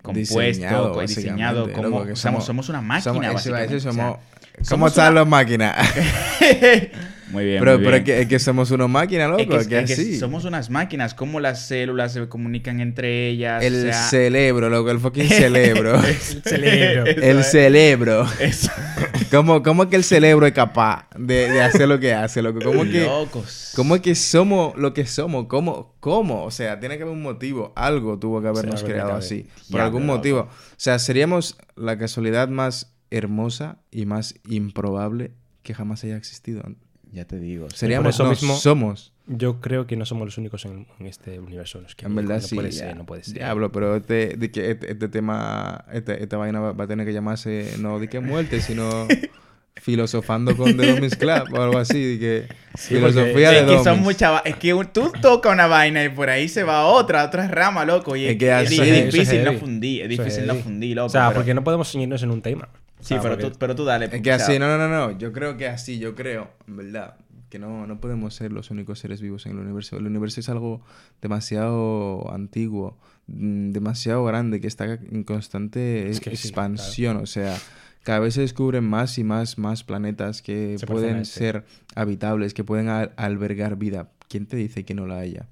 [0.00, 3.74] compuesto, Diseñado, co- diseñado, básicamente, cómo loco, que somos, somos- somos una máquina, Somos, básicamente.
[3.74, 4.18] decir, o sea, somos,
[4.56, 5.76] ¿Cómo somos están una- las máquinas?
[7.30, 9.40] Muy bien, Pero, muy pero es que, es que somos una máquina, loco.
[9.40, 10.18] Es que, es que es que así.
[10.18, 13.64] somos unas máquinas, cómo las células se comunican entre ellas.
[13.64, 15.96] El o sea, cerebro, loco, el fucking cerebro.
[16.04, 17.06] es- cerebro.
[17.06, 18.28] el cerebro.
[18.40, 18.70] Eso.
[19.30, 22.60] ¿Cómo, ¿Cómo es que el cerebro es capaz de, de hacer lo que hace, loco?
[22.62, 23.72] ¿Cómo que, Locos.
[23.74, 25.46] ¿Cómo es que somos lo que somos?
[25.46, 25.94] ¿Cómo?
[26.00, 26.44] ¿Cómo?
[26.44, 27.72] O sea, tiene que haber un motivo.
[27.76, 29.46] Algo tuvo que habernos tiene creado así.
[29.70, 30.16] Por algún loco.
[30.16, 30.40] motivo.
[30.40, 35.32] O sea, seríamos la casualidad más hermosa y más improbable
[35.62, 36.62] que jamás haya existido.
[37.14, 37.68] Ya te digo.
[37.70, 39.12] Seríamos, eso no, mismo- somos.
[39.26, 41.80] Yo creo que no somos los únicos en, en este universo.
[41.86, 42.54] Es que En verdad no sí.
[42.56, 42.78] puede ya.
[42.88, 43.34] ser, no puede ser.
[43.34, 47.06] Diablo, pero este, de que este, este tema, este- esta vaina va, va a tener
[47.06, 49.06] que llamarse no de que muerte, sino
[49.76, 52.16] filosofando con The Domis Club o algo así.
[52.16, 56.04] De que Sí, filosofía de Es que son va- Es que tú tocas una vaina
[56.04, 58.16] y por ahí se va otra, otra rama, loco.
[58.16, 60.02] Y Es es, que es difícil no fundir.
[60.02, 61.06] Es difícil no fundir, loco.
[61.06, 62.68] O sea, pero- porque no podemos ceñirnos en un tema.
[63.04, 64.06] Sí, sea, pero porque- tú, pero tú dale.
[64.10, 65.18] Es que así, no, no, no, no.
[65.18, 67.16] Yo creo que así, yo creo, en verdad,
[67.50, 69.96] que no, no podemos ser los únicos seres vivos en el universo.
[69.96, 70.80] El universo es algo
[71.38, 77.16] demasiado antiguo, mm, demasiado grande, que está en constante Es que sí, expansión.
[77.18, 77.56] O sea,
[78.02, 81.64] cada vez se descubren más y más, más planetas que Se pueden ser
[81.94, 84.10] habitables, que pueden al- albergar vida.
[84.28, 85.46] ¿Quién te dice que no la haya?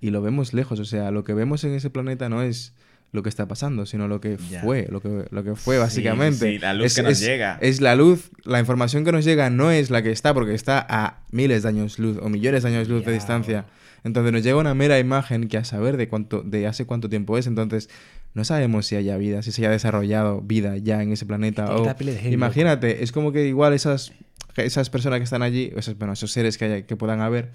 [0.00, 2.74] Y lo vemos lejos, o sea, lo que vemos en ese planeta no es
[3.14, 4.60] lo que está pasando, sino lo que Ya.
[4.62, 6.50] fue, lo que, lo que fue Sí, básicamente.
[6.52, 7.58] sí, la luz Es- que nos es- llega.
[7.62, 10.84] es la luz, la información que nos llega no es la que está, porque está
[10.88, 13.66] a miles de años luz o millones de años luz de distancia.
[14.02, 17.38] Entonces nos llega una mera imagen que a saber de cuánto, de hace cuánto tiempo
[17.38, 17.46] es.
[17.46, 17.88] Entonces
[18.34, 21.72] no sabemos si haya vida, si se haya desarrollado vida ya en ese planeta.
[21.74, 21.86] O,
[22.28, 24.12] imagínate, es como que igual esas,
[24.56, 27.52] esas personas que están allí, esos, bueno, esos seres que, haya- que puedan haber,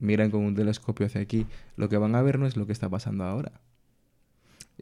[0.00, 1.46] miran con un telescopio hacia aquí.
[1.76, 3.52] Lo que van a ver no es lo que está pasando ahora.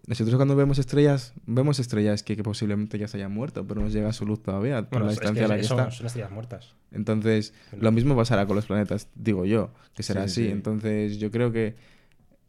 [0.06, 3.92] Nosotros cuando vemos estrellas, vemos estrellas que, que posiblemente ya se hayan muerto, pero nos
[3.92, 5.90] llega su luz todavía por Bueno, la es distancia que a la que son, está.
[5.90, 6.74] son estrellas muertas.
[6.92, 10.46] Entonces, lo mismo pasará con los planetas, digo yo, que será Sí, sí, así.
[10.48, 10.52] sí.
[10.52, 11.76] Entonces, yo creo que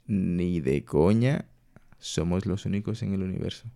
[0.08, 1.46] ni de coña
[2.00, 3.68] somos los únicos en el universo.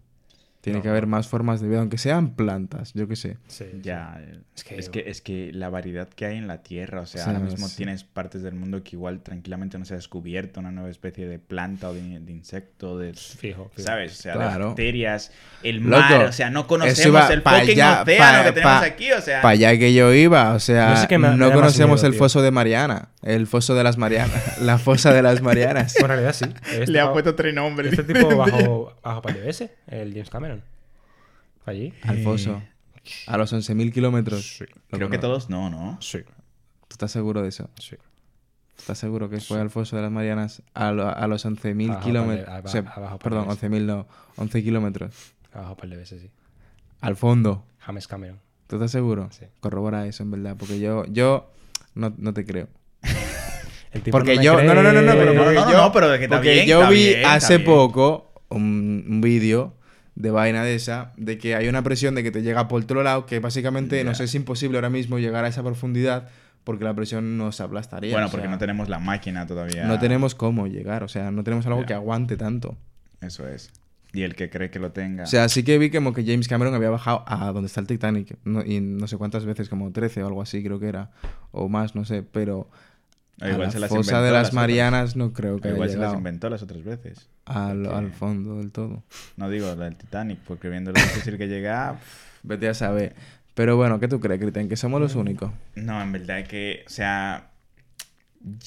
[0.62, 1.10] Tiene No, que haber no.
[1.18, 3.38] más formas de vida, aunque sean plantas, yo qué sé.
[3.48, 4.22] Sí, Ya,
[4.56, 7.26] Es es que- que, es que la variedad que hay en la Tierra, o sea,
[7.26, 7.78] ahora mismo sí.
[7.78, 11.40] tienes partes del mundo que igual tranquilamente no se ha descubierto una nueva especie de
[11.40, 13.88] planta o de, de insecto, de, Fijo, fijo.
[13.88, 14.20] ¿sabes?
[14.20, 14.60] O sea, Claro.
[14.60, 15.32] de bacterias,
[15.64, 18.80] el Loco, mar, o sea, no conocemos iba el fucking allá, océano pa- que tenemos
[18.80, 19.42] pa- aquí, o sea...
[19.42, 22.20] Para allá que yo iba, o sea, No sé me conocemos miedo, el tío.
[22.20, 25.96] foso de Mariana, el foso de las Marianas, la fosa de las Marianas.
[25.98, 26.46] En realidad sí.
[26.72, 27.94] Este Le ha tipo- puesto tres nombres.
[27.98, 30.51] Este tipo bajo, bajo ese, el James Cameron.
[31.66, 31.94] Allí.
[32.04, 32.62] Al foso,
[33.28, 34.58] a los 11.000 kilómetros.
[34.58, 34.66] Sí.
[34.90, 35.22] Creo que no.
[35.22, 35.98] todos no, ¿no?
[36.02, 36.20] Sí,
[36.88, 37.70] ¿Tú estás seguro de eso?
[37.80, 37.96] sí.
[38.78, 42.04] ¿Estás seguro que fue al foso de las Marianas a, lo- a los 11.000 Abajo,
[42.08, 42.66] kilómetros?
[42.66, 42.84] O sea,
[43.20, 45.14] perdón, pale- 11.000 no, 11 kilómetros.
[45.54, 46.32] Abajo para el ese, sí.
[47.00, 47.64] Al fondo.
[47.78, 48.40] James Cameron.
[48.66, 49.30] ¿Tú estás seguro?
[49.32, 49.46] Sí.
[49.60, 51.52] Corrobora eso, en verdad, porque yo, yo
[51.94, 52.70] no, no te creo.
[53.92, 55.72] El tipo Porque me yo, no, no, no, no, no, pero No, porque no, no,
[55.72, 57.66] yo, no, pero de que está porque bien, yo está vi bien, hace bien.
[57.70, 59.76] poco un, un vídeo
[60.22, 63.04] de vaina de esa, de que hay una presión de que te llega por otro
[63.04, 64.26] lado, que básicamente nos Ya.
[64.26, 66.30] es imposible ahora mismo llegar a esa profundidad
[66.64, 68.12] porque la presión nos aplastaría.
[68.14, 69.86] Bueno, porque sea, no tenemos la máquina todavía.
[69.86, 72.78] no tenemos cómo llegar, o sea, no tenemos algo que aguante tanto.
[73.20, 73.72] Eso es.
[74.14, 75.24] Y el que cree que lo tenga.
[75.24, 77.88] O sea, sí que vi como que James Cameron había bajado a donde está el
[77.88, 78.38] Titanic.
[78.44, 81.12] no- y no sé cuántas veces, como 13 o algo así creo que era.
[81.52, 82.22] O más, no sé.
[82.22, 82.70] Pero
[83.42, 84.54] a igual la se las fosa inventó de las otras.
[84.54, 87.30] Marianas no creo que igual haya se las inventó las otras veces.
[87.46, 89.04] al, porque- al fondo del todo.
[89.38, 92.00] No digo la del Titanic, porque viendo lo difícil que llega.
[92.44, 93.16] Vete a saber.
[93.54, 94.70] Pero bueno, ¿qué tú crees, Cristian?
[94.70, 95.52] ¿Que somos los únicos?
[95.76, 97.50] No, en verdad que, o sea,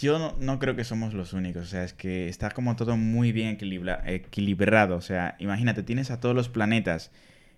[0.00, 1.62] yo no, no creo que somos los únicos.
[1.62, 4.96] O sea, es que está como todo muy bien equilibra- equilibrado.
[4.96, 7.10] O sea, imagínate, tienes a todos los planetas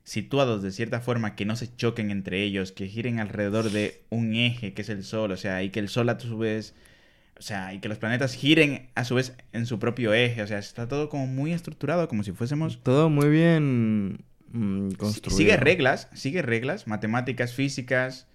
[0.05, 4.35] situados de cierta forma que no se choquen entre ellos, que giren alrededor de un
[4.37, 6.75] eje que es el Sol, o sea, y que el Sol a su vez,
[7.39, 10.47] o sea, y que los planetas giren a su vez en su propio eje, o
[10.47, 15.37] sea, está todo como muy estructurado, como si fuésemos Todo muy bien mm, construido.
[15.37, 18.27] Sigue reglas, sigue reglas, matemáticas, físicas,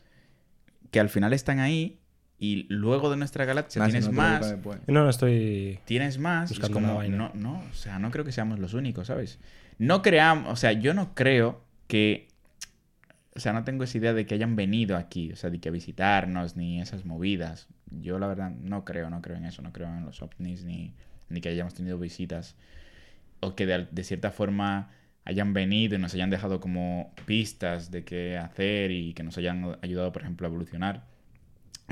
[0.91, 1.97] que al final están ahí.
[2.37, 4.79] Y luego de nuestra galaxia tienes no más, después.
[4.87, 5.79] No, no estoy.
[5.85, 6.49] tienes más.
[6.49, 7.15] es como, una vaina.
[7.15, 9.39] no, no, o sea, no creo que seamos los únicos, ¿sabes?
[9.77, 12.29] No creamos, o sea, yo no creo que,
[13.33, 15.69] o sea, no tengo esa idea de que hayan venido aquí, o sea, de que
[15.69, 17.67] a visitarnos, ni esas movidas.
[17.89, 20.93] Yo la verdad no creo, no creo en eso, no creo en los ovnis, ni,
[21.29, 22.55] ni que hayamos tenido visitas.
[23.39, 24.91] O que de, cierta forma
[25.23, 29.77] hayan venido y nos hayan dejado como pistas de qué hacer y que nos hayan
[29.81, 31.05] ayudado, por ejemplo, a evolucionar.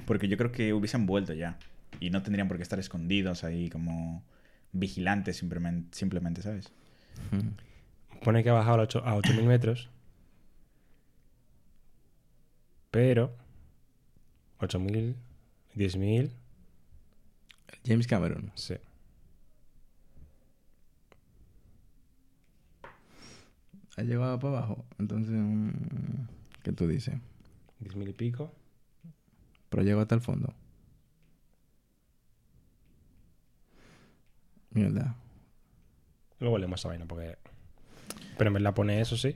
[0.06, 1.58] Porque yo creo que hubiesen vuelto ya.
[2.02, 4.23] Y no tendrían por qué estar escondidos ahí como
[4.71, 6.71] vigilantes simplemente, simplemente ¿sabes?
[8.23, 9.89] Pone que ha bajado a 8000 metros.
[12.91, 13.36] Pero.
[14.60, 15.15] 8.000,
[15.75, 16.32] 10.000,
[17.86, 18.52] James Cameron.
[18.56, 18.75] sí.
[23.97, 24.86] Ha llegado para abajo.
[24.97, 25.69] Entonces, mm,
[26.63, 27.15] ¿qué tú dices?
[27.82, 28.54] 10.000 y pico.
[29.69, 30.54] Pero llegó hasta el fondo.
[34.71, 35.15] Mierda.
[36.39, 37.38] Luego leemos esa vaina porque...
[38.38, 39.36] Pero en verdad pone eso, sí.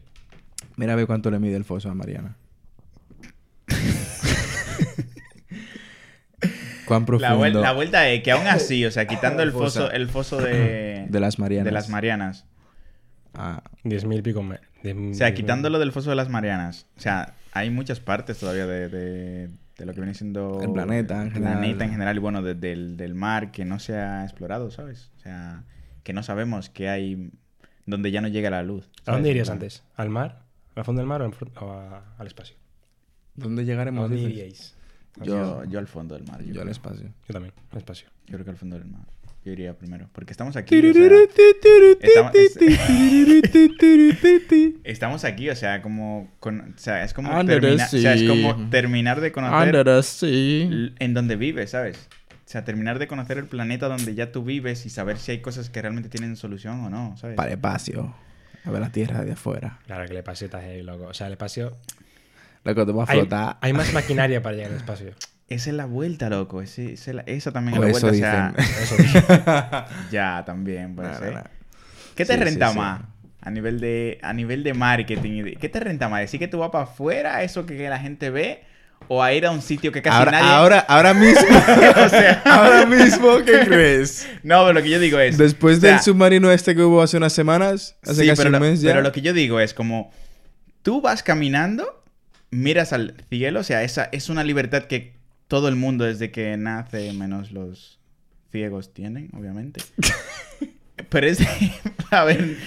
[0.77, 2.37] Mira a ver cuánto le mide el foso a Mariana.
[6.93, 9.91] Cuán profundo La, vuel- la vuelta es que aún así, o sea, quitando el foso,
[9.91, 11.65] el foso de, de las Marianas.
[11.65, 12.45] de las Marianas.
[13.33, 14.39] Ah, 10.000 y pico.
[14.41, 14.43] O
[15.13, 15.33] sea, 10.000.
[15.33, 16.85] quitándolo del foso de las Marianas.
[16.97, 20.59] O sea, hay muchas partes todavía de, de- de lo que viene siendo...
[20.61, 21.57] El planeta en el general.
[21.59, 25.09] planeta en general y bueno, de- del, del mar que no se ha explorado, ¿sabes?
[25.17, 25.63] O sea,
[26.03, 27.31] que no sabemos qué hay
[27.87, 28.87] donde ya no llega la luz.
[29.07, 29.83] ¿A dónde irías antes?
[29.95, 30.43] ¿Al mar?
[30.75, 32.55] ¿Al fondo del mar o, en fr- o a- al espacio?
[33.35, 34.03] ¿Dónde ¿A llegaremos?
[34.03, 34.31] dónde dices?
[34.31, 34.75] iríais?
[35.21, 36.41] Yo, yo al fondo del mar.
[36.43, 37.07] Yo, Yo al espacio.
[37.27, 38.07] Yo también, al espacio.
[38.27, 39.01] Yo creo que al fondo del mar.
[39.45, 40.07] Yo iría primero.
[40.13, 40.73] Porque estamos aquí.
[40.77, 40.93] o sea,
[42.01, 42.55] estamos, es-
[44.83, 46.31] estamos aquí, o sea, como.
[46.39, 49.55] con- o sea, es como, termina- o sea, es como terminar de conocer
[50.99, 51.97] en donde vives, ¿sabes?
[52.31, 55.39] O sea, terminar de conocer el planeta donde ya tú vives y saber si hay
[55.41, 57.35] cosas que realmente tienen solución o no, ¿sabes?
[57.35, 58.15] Para el espacio.
[58.65, 59.79] A ver la tierra de afuera.
[59.87, 61.05] Claro que el espacio está heavy, loco.
[61.07, 61.75] O sea, el espacio...
[62.63, 63.57] Loco, te va a Hay, flotar.
[63.61, 65.11] hay más maquinaria para llegar al espacio.
[65.49, 66.61] Esa es la vuelta, loco.
[66.61, 68.53] Ese, esa también O es la eso vuelta.
[68.57, 69.23] O sea, Eso dice.
[70.11, 71.49] ya, también, puede ser.
[72.15, 72.77] ¿Qué te Sí, renta sí.
[72.77, 73.01] más?
[73.41, 75.55] A nivel de, a nivel de marketing.
[75.59, 76.21] ¿Qué te renta más?
[76.21, 78.63] ¿Decir que tú vas para afuera, eso que la gente ve?
[79.09, 80.49] ¿O a ir a un sitio que casi Ahora, nadie...
[80.49, 81.41] ahora, ahora mismo.
[82.45, 84.25] ahora mismo, ¿qué crees?
[84.43, 85.37] No, pero lo que yo digo es...
[85.37, 88.47] Después o sea, del submarino este que hubo hace unas semanas, hace sí, casi pero,
[88.47, 88.91] un lo, mes ya.
[88.91, 90.11] pero lo que yo digo es como...
[90.83, 92.02] Tú vas caminando,
[92.53, 95.13] miras al cielo, o sea, esa es una libertad que
[95.47, 97.99] todo el mundo desde que nace, menos los
[98.51, 99.81] ciegos, tienen, obviamente.
[101.09, 101.39] Pero es...
[102.11, 102.57] A ver,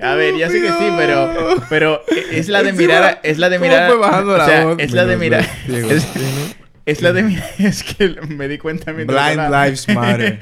[0.00, 3.20] a ver, ya sé que sí, pero, pero es la de mirar...
[3.22, 3.90] Es la de ¿cómo mirar...
[3.90, 4.76] fue bajando o la sea, voz?
[4.78, 5.46] es la de mirar...
[6.86, 7.50] Es, la de mirar...
[7.58, 9.66] Es que me di cuenta mientras Blind hablaba.
[9.66, 10.38] Lives Matter.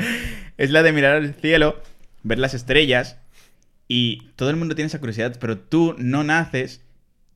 [0.57, 1.83] es la de mirar al cielo,
[2.23, 3.17] ver las estrellas
[3.89, 6.81] y todo el mundo tiene esa curiosidad, pero tú no naces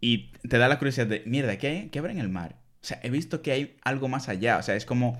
[0.00, 1.88] y te da la curiosidad de, mierda, ¿qué, hay?
[1.90, 2.56] ¿qué habrá en el mar?
[2.82, 5.18] O sea, he visto que hay algo más allá, o sea, es como...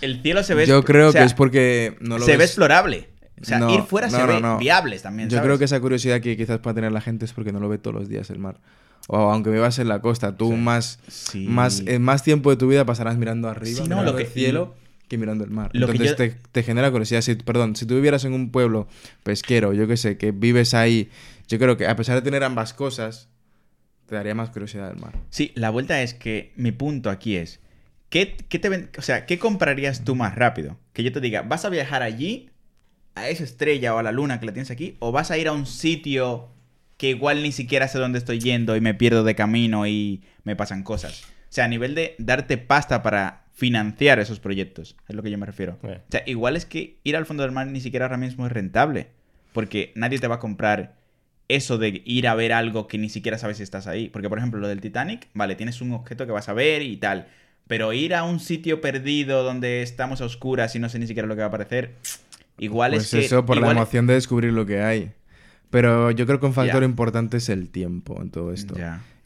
[0.00, 0.66] El cielo se ve...
[0.66, 3.08] Yo creo o sea, que es porque no lo se ve ves- explorable.
[3.40, 5.46] O sea, No, ir fuera no, se no, ve viables también, Yo ¿sabes?
[5.46, 7.78] creo que esa curiosidad que quizás pueda tener la gente es porque no lo ve
[7.78, 8.58] todos los días el mar.
[9.06, 11.46] O aunque vivas en la costa, tú más, Sí.
[11.48, 14.24] más, en más tiempo de tu vida pasarás mirando arriba, Sí, no, mirando lo que-
[14.24, 14.74] el cielo,
[15.08, 15.70] que mirando el mar.
[15.72, 17.20] lo que Entonces yo- te, te genera curiosidad.
[17.22, 18.88] Si, perdón, si tú vivieras en un pueblo
[19.22, 21.08] pesquero, yo qué sé, que vives ahí,
[21.46, 23.28] yo creo que a pesar de tener ambas cosas,
[24.08, 25.12] te daría más curiosidad el mar.
[25.30, 27.60] Sí, la vuelta es que mi punto aquí es,
[28.08, 30.78] ¿qué, qué te ven- o sea, ¿qué comprarías tú más rápido?
[30.92, 32.50] Que yo te diga, ¿vas a viajar allí,
[33.14, 34.96] a esa estrella o a la luna que la tienes aquí?
[35.00, 36.48] ¿O vas a ir a un sitio
[36.96, 40.56] que igual ni siquiera sé dónde estoy yendo y me pierdo de camino y me
[40.56, 41.22] pasan cosas?
[41.24, 45.38] O sea, a nivel de darte pasta para financiar esos proyectos, es lo que yo
[45.38, 45.78] me refiero.
[45.82, 46.00] Eh.
[46.06, 48.52] O sea, igual es que ir al fondo del mar ni siquiera ahora mismo es
[48.52, 49.08] rentable.
[49.52, 50.97] Porque nadie te va a comprar
[51.48, 54.08] eso de ir a ver algo que ni siquiera sabes si estás ahí.
[54.08, 56.96] Porque, por ejemplo, lo del Titanic, vale, tienes un objeto que vas a ver y
[56.98, 57.26] tal.
[57.66, 61.26] Pero ir a un sitio perdido donde estamos a oscuras y no sé ni siquiera
[61.26, 61.96] lo que va a aparecer,
[62.58, 63.26] igual Pues es que...
[63.26, 65.12] eso, por la emoción de descubrir lo que hay.
[65.70, 68.74] Pero yo creo que un factor importante es el tiempo en todo esto.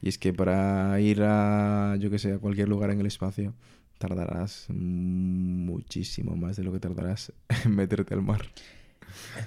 [0.00, 3.54] Y es que para ir a, yo que sé, a cualquier lugar en el espacio,
[3.98, 7.32] tardarás muchísimo más de lo que tardarás
[7.64, 8.44] en meterte al mar.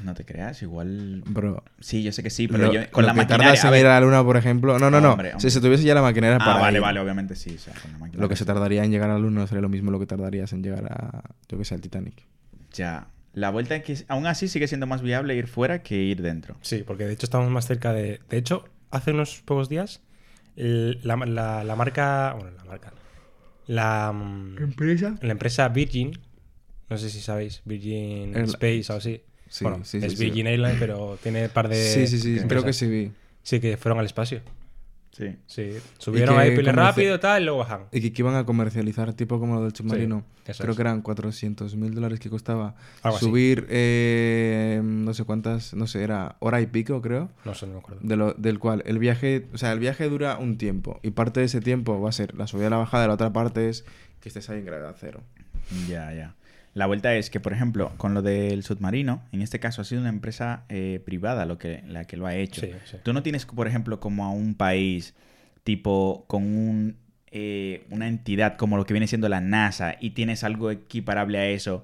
[0.04, 1.24] No te creas, igual...
[1.26, 3.46] Bro, Sí, yo sé que sí, pero lo, yo con lo la maquinaria...
[3.48, 4.78] tardas a en ir a la luna, por ejemplo...
[4.80, 5.12] No, no, no.
[5.14, 5.42] Hombre, hombre.
[5.42, 7.56] Si se tuviese ya la maquinaria Ah, para vale, ir, vale, obviamente sí.
[7.56, 8.22] O sea, con la maquinaria.
[8.22, 10.06] Lo que se tardaría en llegar a la luna no sería lo mismo lo que
[10.06, 12.24] tardarías en llegar a, yo que sé, al Titanic.
[12.74, 13.08] Ya.
[13.34, 16.56] La vuelta es que aún así sigue siendo más viable ir fuera que ir dentro.
[16.62, 18.22] Sí, porque de hecho estamos más cerca de...
[18.30, 20.02] De hecho, hace unos pocos días,
[20.56, 22.34] la, la- la marca...
[22.38, 22.94] Bueno, la marca...
[23.68, 25.16] La, mm, ¿Empresa?
[25.22, 26.20] la empresa Virgin,
[26.88, 29.22] no sé si sabéis, Virgin El- Space o así.
[29.50, 30.24] Sí, bueno, sí, sí, es sí.
[30.26, 31.76] Virgin Airlines, pero tiene un par de...
[31.76, 32.30] Sí, sí, sí.
[32.40, 32.48] empresas.
[32.50, 33.12] Creo que sí vi.
[33.44, 34.42] Sí, que fueron al espacio.
[35.12, 35.34] Sí.
[35.46, 35.72] Sí.
[35.98, 37.82] Subieron ahí pile comerci- rápido y tal, y luego bajan.
[37.94, 40.26] Y que, que iban a comercializar, tipo como lo del submarino.
[40.46, 40.76] eso Creo es.
[40.76, 43.26] que eran 400 mil dólares que costaba Algo así.
[43.26, 47.30] subir, eh, no sé cuántas, no sé, era hora y pico, creo.
[47.46, 48.02] No sé, no me acuerdo.
[48.04, 51.00] De lo, del cual el viaje, o sea, el viaje dura un tiempo.
[51.02, 53.32] Y parte de ese tiempo va a ser la subida y la bajada, la otra
[53.32, 53.86] parte es
[54.20, 55.22] que estés ahí en gravedad cero.
[55.88, 56.36] Ya, ya.
[56.76, 60.02] La vuelta es que, por ejemplo, con lo del submarino, en este caso ha sido
[60.02, 62.62] una empresa eh, privada lo que, la que lo ha hecho.
[62.62, 62.98] Sí, sí.
[63.02, 65.16] Tú no tienes, por ejemplo, como a un país
[65.64, 66.98] tipo con un
[67.32, 71.48] eh, una entidad como lo que viene siendo la NASA y tienes algo equiparable a
[71.48, 71.84] eso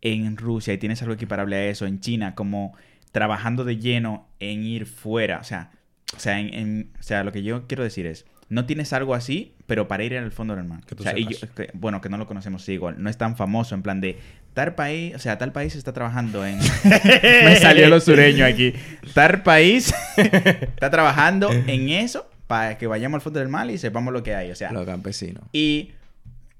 [0.00, 2.74] en Rusia y tienes algo equiparable a eso en China, como
[3.10, 5.70] trabajando de lleno en ir fuera, o sea,
[6.16, 9.14] o sea, en- en- o sea, lo que yo quiero decir es, no tienes algo
[9.14, 10.80] así, pero para ir al fondo del mar.
[10.86, 11.40] Que tú O sea, y sepas.
[11.40, 14.00] yo- que- bueno, que no lo conocemos sí, igual, no es tan famoso, en plan
[14.02, 14.18] de
[14.52, 16.58] tal país, o sea, tal país está trabajando en...
[16.84, 18.74] Me salió lo sureño aquí.
[19.14, 24.12] Tal país está trabajando en eso para que vayamos al fondo del mar y sepamos
[24.12, 24.72] lo que hay, o sea...
[24.72, 25.42] Los campesinos.
[25.52, 25.92] Y,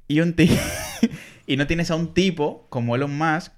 [0.09, 0.57] y un ti-
[1.47, 3.53] y no tienes a un tipo como Elon Musk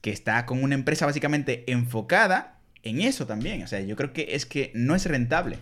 [0.00, 3.62] que está con una empresa básicamente enfocada en eso también.
[3.62, 5.58] O sea, yo creo que es que no es rentable,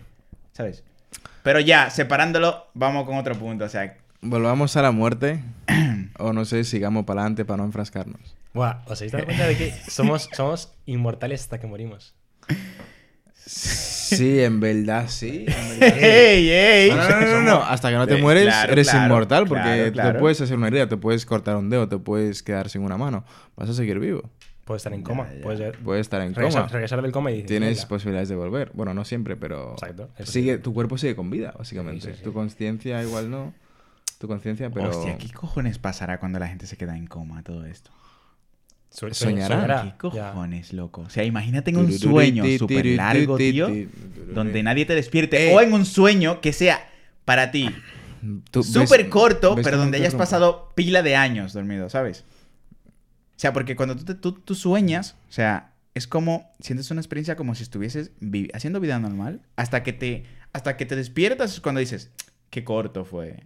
[0.53, 0.85] ¿sabes?
[1.43, 3.65] Pero ya, separándolo, vamos con otro punto.
[3.65, 5.43] O sea, Volvamos a la muerte.
[6.19, 8.37] o no sé, sigamos para adelante para no enfrascarnos.
[8.55, 12.15] Buah, ¿os habéis dado cuenta de que somos, somos inmortales hasta que morimos?
[13.35, 15.47] Sí, en verdad sí.
[15.49, 16.05] en verdad sí.
[16.05, 16.91] ¡Ey, ey!
[16.91, 17.63] No, no, no, no, no.
[17.65, 20.13] Hasta que no te Sí, mueres, claro, eres claro, inmortal porque claro, tú claro.
[20.13, 22.97] te puedes hacer una herida, te puedes cortar un dedo, te puedes quedar sin una
[22.97, 23.25] mano.
[23.57, 24.31] Vas a seguir vivo.
[24.73, 25.29] Puedes estar en coma.
[25.31, 25.43] ya.
[25.43, 26.73] Puedes Puedes estar en regresar, coma.
[26.73, 28.71] regresar del coma y dices, Tienes posibilidades de volver.
[28.73, 32.01] Bueno, no siempre, pero Exacto, sigue, tu cuerpo sigue con vida, básicamente.
[32.07, 32.25] Sí, sí, sí.
[32.25, 33.53] Tu conciencia igual no.
[34.19, 37.67] Tu conciencia, pero Hostia, ¿qué cojones pasará cuando la gente se queda en coma todo
[37.67, 37.91] esto?
[38.89, 39.13] Soñará.
[39.15, 40.31] soñará, ¿Qué ya.
[40.31, 41.03] cojones, loco?
[41.03, 43.69] O sea, imagínate en un sueño súper largo, tío,
[44.35, 45.49] donde nadie te despierte.
[45.51, 45.55] Ey.
[45.55, 46.89] O en un sueño que sea
[47.25, 47.69] para ti
[48.63, 52.25] súper corto, pero donde hayas pasado pila de años dormido, ¿sabes?
[53.43, 57.01] O sea, porque cuando tú, te- tú, tú sueñas, o sea, es como, sientes una
[57.01, 61.55] experiencia como si estuvieses vi- haciendo vida normal, hasta que te, hasta que te despiertas
[61.55, 62.13] es cuando dices,
[62.51, 63.43] qué corto fue,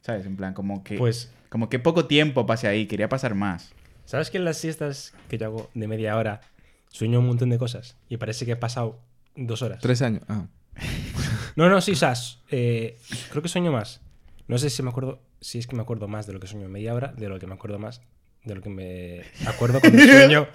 [0.00, 0.26] ¿sabes?
[0.26, 3.72] En plan, como que, Pues, como que poco tiempo pasé ahí, quería pasar más.
[4.04, 6.40] ¿sabes que en las siestas que yo hago de media hora
[6.88, 7.96] sueño un montón de cosas?
[8.08, 9.00] Y parece que he pasado
[9.34, 9.80] dos horas.
[9.80, 10.22] Tres años.
[10.28, 10.46] Ah.
[11.56, 12.96] No, no, sí, o sea, s- eh,
[13.30, 14.00] creo que sueño más.
[14.48, 16.66] No sé si me acuerdo, si es que me acuerdo más de lo que sueño
[16.66, 18.00] en media hora, de lo que me acuerdo más,
[18.44, 20.48] de lo que me acuerdo cuando sueño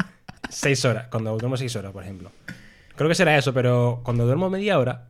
[0.50, 2.32] seis horas, cuando duermo seis horas, por ejemplo.
[2.96, 5.08] Creo que será eso, pero cuando duermo media hora,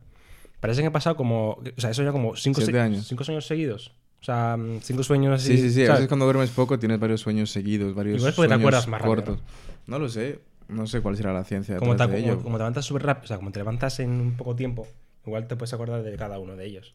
[0.60, 3.06] parece que he pasado como, o sea, he soñado como cinco, se- años.
[3.06, 3.92] cinco sueños seguidos.
[4.20, 5.56] O sea, mm, cinco sueños así.
[5.56, 5.82] Sí, sí, sí.
[5.82, 6.00] A ¿sabes?
[6.00, 8.88] veces cuando duermes poco tienes varios sueños seguidos, varios Igual es porque te sueños acuerdas
[8.88, 9.42] más rápido, cortos.
[9.86, 9.98] ¿no?
[9.98, 10.40] lo sé.
[10.68, 12.42] No sé cuál será la ciencia como, te, de como, ello.
[12.42, 14.86] como te levantas súper rápido, o sea, como te levantas en un poco tiempo,
[15.24, 16.94] igual te puedes acordar de cada uno de ellos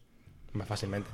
[0.52, 1.08] más fácilmente.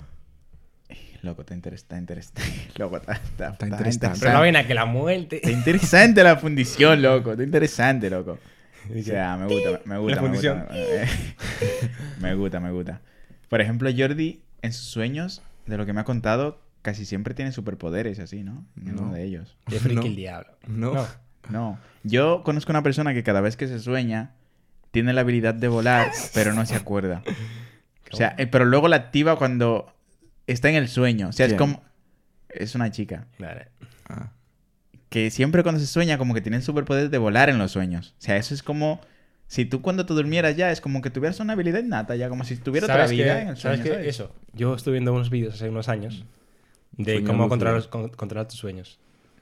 [1.23, 2.43] Loco, está interesante, interesante.
[2.77, 4.19] Loco, está, está, Está interesante.
[4.21, 5.37] Pero la vaina que la muerte.
[5.37, 7.33] Está interesante la fundición, loco.
[7.33, 8.39] Está interesante, loco.
[8.89, 10.59] O Dice, sea, me gusta, me gusta, La me fundición.
[10.61, 10.75] gusta.
[12.21, 13.01] Me gusta, me gusta.
[13.49, 17.53] Por ejemplo, Jordi, en sus sueños, de lo que me ha contado, casi siempre tiene
[17.53, 18.65] superpoderes así, ¿no?
[18.77, 19.03] En No.
[19.03, 19.57] uno de ellos.
[19.67, 20.07] Qué friki No.
[20.07, 20.51] el diablo.
[20.67, 21.07] No.
[21.51, 21.79] No.
[22.03, 24.33] Yo conozco una persona que cada vez que se sueña,
[24.91, 27.23] tiene la habilidad de volar, pero no se acuerda.
[28.13, 29.95] O sea, eh, pero luego la activa cuando
[30.53, 31.29] está en el sueño.
[31.29, 31.59] O sea, es ¿Quién?
[31.59, 31.83] como...
[32.49, 33.27] Es una chica.
[33.39, 33.69] Vale.
[34.09, 34.33] Ah.
[35.09, 38.15] que siempre cuando se sueña como que tiene el superpoder de volar en los sueños.
[38.19, 39.01] O sea, eso es como
[39.47, 42.45] si tú cuando te durmieras ya es como que tuvieras una habilidad innata ya, como
[42.45, 43.43] si tuviera otra ¿Sabes vida qué?
[43.43, 43.97] en el ¿Sabes sueño.
[43.99, 44.09] qué?
[44.09, 44.35] Eso.
[44.53, 46.25] Yo estuve viendo unos vídeos hace unos años
[46.93, 48.99] de Sueño cómo controlar, con- controlar tus sueños.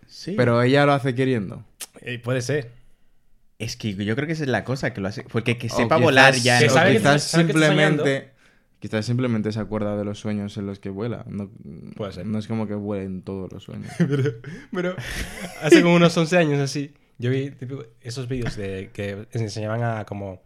[0.07, 0.35] Sí.
[0.37, 1.64] Pero ella lo hace queriendo.
[2.01, 2.71] Eh, puede ser.
[3.59, 5.71] es que yo creo que esa es la cosa que lo hace, porque que O
[5.77, 6.59] sepa quizás- volar ya.
[6.59, 8.31] Que o los sabe que quizás sabe que está simplemente...
[8.81, 11.25] Quizás simplemente se acuerda de los sueños en los que vuela.
[11.29, 11.51] No,
[11.97, 12.27] Puede ser.
[12.27, 13.91] No es como que vuelen todos los sueños.
[13.99, 14.35] pero,
[14.73, 14.97] pero
[15.62, 17.53] hace como unos 11 años así, yo vi
[18.01, 20.41] esos vídeos de que enseñaban a como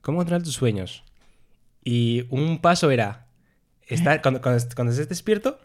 [0.00, 1.04] cómo controlar tus sueños.
[1.84, 3.28] Y un paso era
[3.86, 5.60] estar cuando, cuando, cuando estés despierto,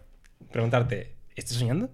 [0.52, 1.90] preguntarte, ¿estoy soñando?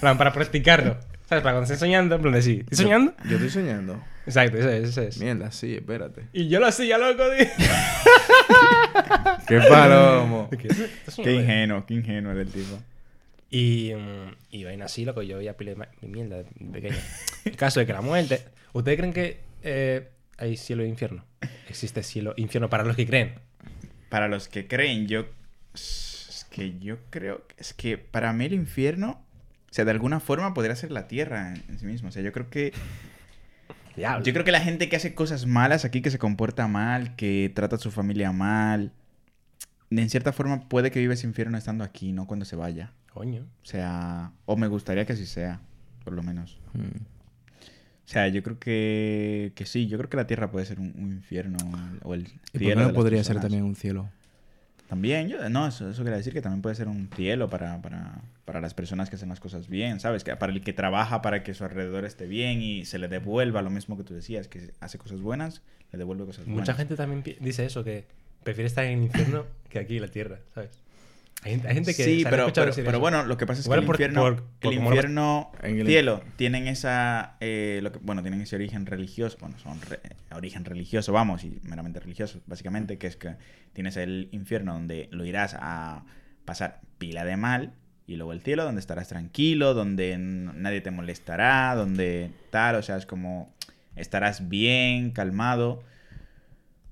[0.00, 0.98] Plan, para practicarlo.
[1.26, 1.42] ¿Sabes?
[1.42, 3.14] Para cuando estés soñando, en plan de sí, ¿estoy soñando?
[3.24, 4.00] Yo estoy soñando.
[4.26, 5.18] Exacto, eso es, eso es.
[5.18, 6.22] Mierda, sí, espérate.
[6.32, 7.46] Y yo lo hacía, loco, tío.
[9.48, 10.48] ¡Qué palomo!
[10.58, 10.68] ¿Qué?
[10.68, 12.78] ¿Estás Qué ingenuo, qué ingenuo era el tipo.
[13.50, 16.96] Y, mm, y vaina así, loco, yo veía pila de ma- de mierda de pequeño.
[17.44, 18.42] El caso de que la muerte...
[18.72, 20.08] ¿Ustedes creen que eh,
[20.38, 21.24] hay cielo e infierno?
[21.68, 23.34] Existe cielo e infierno para los que creen.
[24.10, 25.26] Para los que creen, yo.
[25.74, 27.42] Es que yo creo.
[27.56, 29.24] Es que para mí el infierno.
[29.76, 32.08] O sea, de alguna forma podría ser la tierra en, sí mismo.
[32.08, 32.72] O sea, yo creo que.
[33.94, 34.24] Diablo.
[34.24, 37.52] Yo creo que la gente que hace cosas malas aquí, que se comporta mal, que
[37.54, 38.94] trata a su familia mal.
[39.90, 42.94] En cierta forma puede que vive ese infierno estando aquí, no cuando se vaya.
[43.12, 43.42] Coño.
[43.42, 44.32] O sea.
[44.46, 45.60] O me gustaría que así sea.
[46.04, 46.58] Por lo menos.
[46.72, 47.02] Mm.
[47.02, 50.94] O sea, yo creo que, que sí, yo creo que la tierra puede ser un,
[50.96, 51.58] un infierno
[52.02, 54.08] o el ¿Y por cielo qué de no las podría ser también un cielo?
[54.88, 58.20] También, yo, no, eso, eso quería decir que también puede ser un cielo para, para,
[58.44, 60.22] para las personas que hacen las cosas bien, ¿sabes?
[60.22, 63.62] Que para el que trabaja para que su alrededor esté bien y se le devuelva
[63.62, 65.62] lo mismo que tú decías, que hace cosas buenas,
[65.92, 66.60] le devuelve cosas buenas.
[66.60, 68.04] Mucha gente también dice eso, que
[68.44, 70.70] prefiere estar en el infierno que aquí en la tierra, ¿sabes?
[71.42, 73.68] Hay, gente- hay gente que sí, pero, pero, pero bueno, lo que pasa es que
[73.82, 77.98] el por- infierno, por- por el infierno, En el- cielo, tienen esa, eh, lo que,
[78.02, 80.00] bueno, tienen ese origen religioso, bueno, son re-
[80.34, 83.36] origen religioso, vamos, y meramente religioso, básicamente, que es que
[83.74, 86.04] tienes el infierno donde lo irás a
[86.44, 87.74] pasar pila de mal,
[88.08, 92.96] y luego el cielo donde estarás tranquilo, donde nadie te molestará, donde tal, o sea,
[92.96, 93.54] es como
[93.94, 95.82] estarás bien, calmado.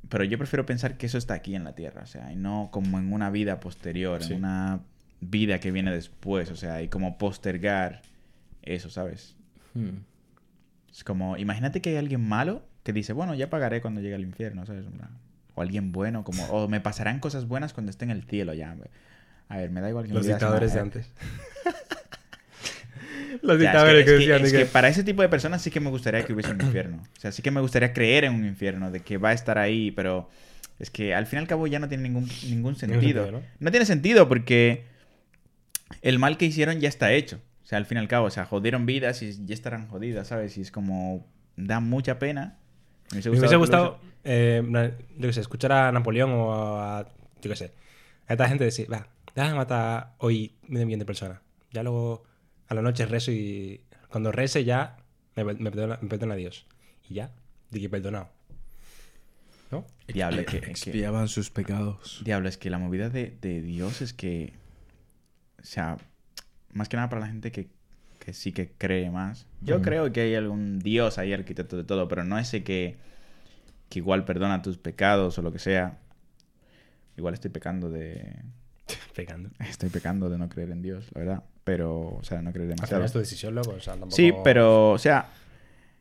[0.09, 2.69] Pero yo prefiero pensar que eso está aquí en la tierra, o sea, y no
[2.73, 4.33] como en una vida posterior, Sí.
[4.35, 4.81] en una
[5.21, 8.03] vida que viene después, o sea, y como postergar
[8.63, 9.37] eso, ¿sabes?
[9.75, 9.99] Hmm.
[10.93, 14.23] Es como, imagínate que hay alguien malo que dice, bueno, ya pagaré cuando llegue al
[14.23, 14.85] infierno, ¿sabes?
[15.55, 18.77] O alguien bueno, como, o me pasarán cosas buenas cuando esté en el cielo ya.
[19.49, 21.11] A ver, me da igual que Los dictadores de nada, antes.
[23.43, 25.29] Los O sea, dictadores es que, que, decían es que que- para ese tipo de
[25.29, 27.03] personas sí que me gustaría que hubiese un infierno.
[27.17, 29.59] O sea, sí que me gustaría creer en un infierno, de que va a estar
[29.59, 30.29] ahí, pero
[30.79, 33.31] es que al fin y al cabo ya no tiene ningún, ningún sentido.
[33.31, 33.41] ¿no?
[33.61, 33.71] ¿no?
[33.71, 34.85] tiene sentido porque
[36.03, 37.41] el mal que hicieron ya está hecho.
[37.63, 40.29] O sea, al fin y al cabo, o sea, jodieron vidas y ya estarán jodidas,
[40.29, 40.59] ¿sabes?
[40.59, 41.27] Y es como,
[41.57, 42.59] da mucha pena.
[43.11, 44.63] Me hubiese Me hubiese gustado, eh,
[45.19, 47.07] yo qué sé, escuchar a Napoleón o a,
[47.41, 47.73] yo qué sé,
[48.27, 51.39] a esta gente decir, va, déjame matar hoy medio millón de personas.
[51.73, 52.25] Ya luego
[52.75, 54.97] a la noche rezo y cuando rece ya
[55.37, 56.67] me, me perdona, me perdona Dios.
[57.09, 57.31] Y ya,
[57.71, 58.29] de que perdonado.
[59.71, 59.85] ¿No?
[60.07, 62.21] Diablo, es que, es que- Expiaban sus pecados.
[62.25, 64.53] Diablo, es que la movida de, de Dios es que.
[65.61, 65.97] O sea,
[66.73, 67.69] más que nada para la gente que,
[68.21, 69.47] que sí que cree más.
[69.63, 72.97] Yo creo que hay algún Dios ahí, arquitecto de todo, pero no ese que,
[73.89, 75.99] que igual perdona tus pecados o lo que sea.
[77.17, 78.37] Igual estoy pecando de.
[79.15, 79.51] Pecando.
[79.61, 81.45] Estoy pecando de no creer en Dios, la verdad.
[81.65, 83.05] Pero, o sea, no Al final demasiado.
[83.05, 83.71] es tu decisión, loco.
[83.71, 84.15] O sea, tampoco...
[84.15, 85.29] Sí, pero, o sea,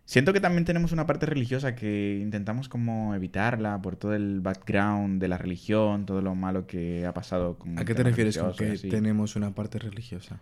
[0.06, 5.22] siento que también tenemos una parte religiosa que intentamos como evitarla por todo el background
[5.22, 7.80] de la religión, todo lo malo que ha pasado con...
[7.80, 8.90] ¿A qué te refieres con que así.
[8.90, 10.40] tenemos una parte religiosa?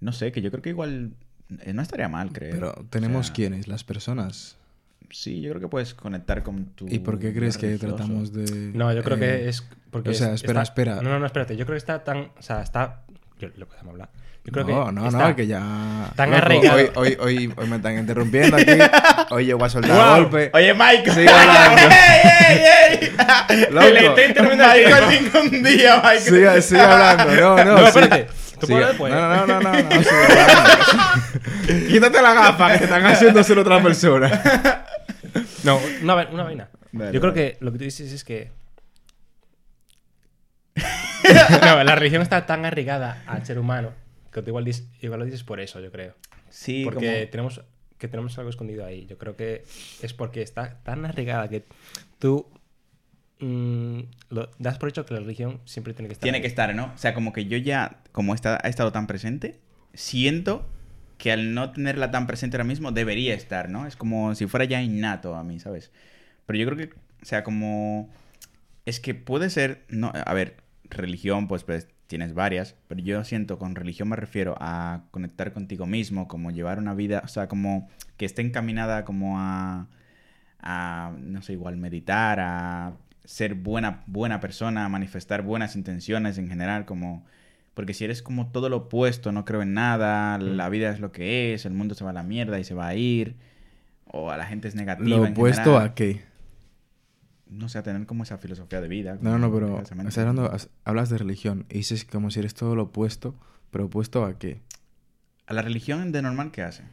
[0.00, 1.12] No sé, que yo creo que igual
[1.60, 2.50] eh, no estaría mal, creo.
[2.52, 4.56] Pero O tenemos sea, quiénes, las personas.
[5.10, 6.88] Sí, yo creo que puedes conectar con tu...
[6.88, 8.72] ¿Y por qué crees que tratamos de...?
[8.74, 10.96] No, yo creo eh, que es porque o sea, es- espera, está- espera.
[11.02, 11.56] No, no, no, espérate.
[11.56, 13.02] Yo creo que está tan, o sea, está
[13.38, 14.10] yo lo podemos hablar.
[14.44, 15.60] Yo creo no, que no, está- no, que ya...
[16.16, 16.76] tan Loco, arraigado.
[16.78, 18.72] Hoy, hoy, hoy, hoy me están interrumpiendo aquí.
[19.32, 20.22] Hoy yo voy a soltar Guau.
[20.22, 20.50] golpe.
[20.54, 21.10] Oye, Mike.
[21.12, 21.82] Sigue hablando.
[21.82, 23.00] ¡Ey, ey,
[23.50, 23.66] ey!
[23.70, 23.86] Loco.
[23.86, 26.20] Le estoy interrumpiendo Michael ningún día, Michael.
[26.20, 27.34] Sigue, sigue hablando.
[27.34, 28.24] No, no, No, espérate.
[28.58, 28.72] ¿Tú Sigue.
[28.78, 29.12] puedes después?
[29.12, 31.88] No, no, no, no, no, no, sigue hablando.
[31.88, 34.84] Quítate la gafa que te están haciendo ser otra persona.
[35.64, 36.68] No, una, una vaina.
[36.92, 37.52] Dale, Yo creo dale.
[37.52, 38.50] que lo que tú dices es que.
[41.62, 43.92] no, la religión está tan arraigada al ser humano
[44.30, 44.68] que tú igual,
[45.00, 46.14] igual lo dices por eso, yo creo.
[46.48, 47.30] Sí, porque como...
[47.30, 47.60] tenemos
[48.00, 49.06] que tenemos algo escondido ahí.
[49.06, 49.62] Yo creo que
[50.02, 51.64] es porque está tan arraigada que
[52.18, 52.46] tú
[53.38, 54.00] mm,
[54.30, 56.22] lo, das por hecho que la religión siempre tiene que estar.
[56.22, 56.42] Tiene ahí.
[56.42, 56.92] que estar, ¿no?
[56.94, 59.60] O sea, como que yo ya, como está, ha estado tan presente,
[59.92, 60.66] siento
[61.18, 63.86] que al no tenerla tan presente ahora mismo, debería estar, ¿no?
[63.86, 65.92] Es como si fuera ya innato a mí, ¿sabes?
[66.46, 68.10] Pero yo creo que, o sea, como...
[68.86, 73.56] Es que puede ser, no, a ver, religión, pues, pues tienes varias, pero yo siento,
[73.56, 77.88] con religión me refiero a conectar contigo mismo, como llevar una vida, o sea, como
[78.16, 79.86] que esté encaminada como a,
[80.60, 82.94] a no sé, igual meditar, a
[83.24, 87.24] ser buena, buena persona, a manifestar buenas intenciones en general, como...
[87.74, 91.12] Porque si eres como todo lo opuesto, no creo en nada, la vida es lo
[91.12, 93.36] que es, el mundo se va a la mierda y se va a ir,
[94.06, 95.08] o a la gente es negativa.
[95.08, 96.22] Lo en opuesto general, a qué?
[97.50, 99.18] No sé, a tener como esa filosofía de vida.
[99.20, 100.50] No, no, pero estás hablando,
[100.84, 103.34] hablas de religión y dices como si eres todo lo opuesto,
[103.70, 104.60] pero opuesto a qué?
[105.46, 106.84] ¿A la religión de normal qué hace?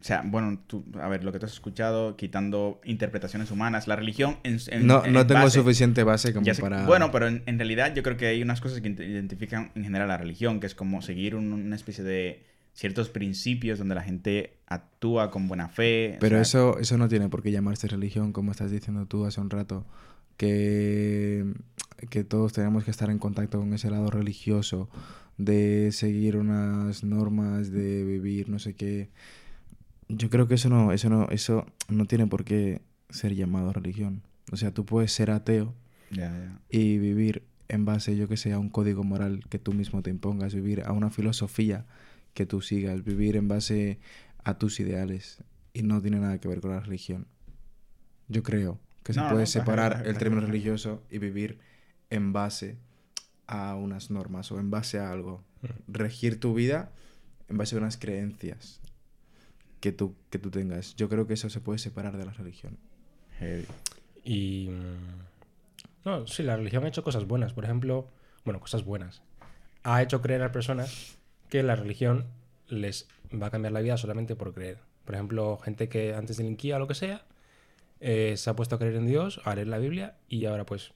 [0.00, 3.96] O sea, bueno, tú, a ver, lo que tú has escuchado, quitando interpretaciones humanas, la
[3.96, 6.84] religión en, en- no en no tengo base- suficiente base como sé- para...
[6.84, 10.08] Bueno, pero en, en realidad yo creo que hay unas cosas que identifican en general
[10.08, 12.44] la religión, que es como seguir un- una especie de
[12.74, 16.14] ciertos principios donde la gente actúa con buena fe.
[16.16, 19.24] o Pero sea, eso, eso no tiene por qué llamarse religión, como estás diciendo tú
[19.24, 19.86] hace un rato,
[20.36, 21.54] que,
[22.10, 24.88] que todos tenemos que estar en contacto con ese lado religioso,
[25.38, 29.08] de seguir unas normas, de vivir no sé qué.
[30.08, 34.22] Yo creo que eso no, eso no, eso no tiene por qué ser llamado religión.
[34.52, 35.74] O sea, tú puedes ser ateo
[36.68, 40.10] y vivir en base, yo que sé, a un código moral que tú mismo te
[40.10, 41.86] impongas, vivir a una filosofía
[42.34, 43.98] que tú sigas, vivir en base
[44.42, 47.26] a tus ideales y no tiene nada que ver con la religión.
[48.28, 51.58] Yo creo que se No, puede no, separar el término religioso y vivir
[52.10, 52.76] en base
[53.46, 55.42] a unas normas o en base a algo.
[55.88, 56.90] Regir tu vida
[57.48, 58.80] en base a unas creencias
[59.80, 60.96] que tú, que tú tengas.
[60.96, 62.78] Yo creo que eso se puede separar de la religión.
[63.38, 63.66] Heavy.
[64.24, 64.68] Y.
[64.70, 67.52] mm, No, sí, la religión ha hecho cosas buenas.
[67.52, 68.08] Por ejemplo,
[68.44, 69.22] bueno, cosas buenas.
[69.82, 71.18] ha hecho creer a personas
[71.54, 72.24] que la religión
[72.66, 74.78] les va a cambiar la vida solamente por creer.
[75.04, 77.22] Por ejemplo, gente que antes delinquía o lo que sea,
[78.00, 80.90] eh, se ha puesto a creer en Dios, a leer la Biblia y ahora pues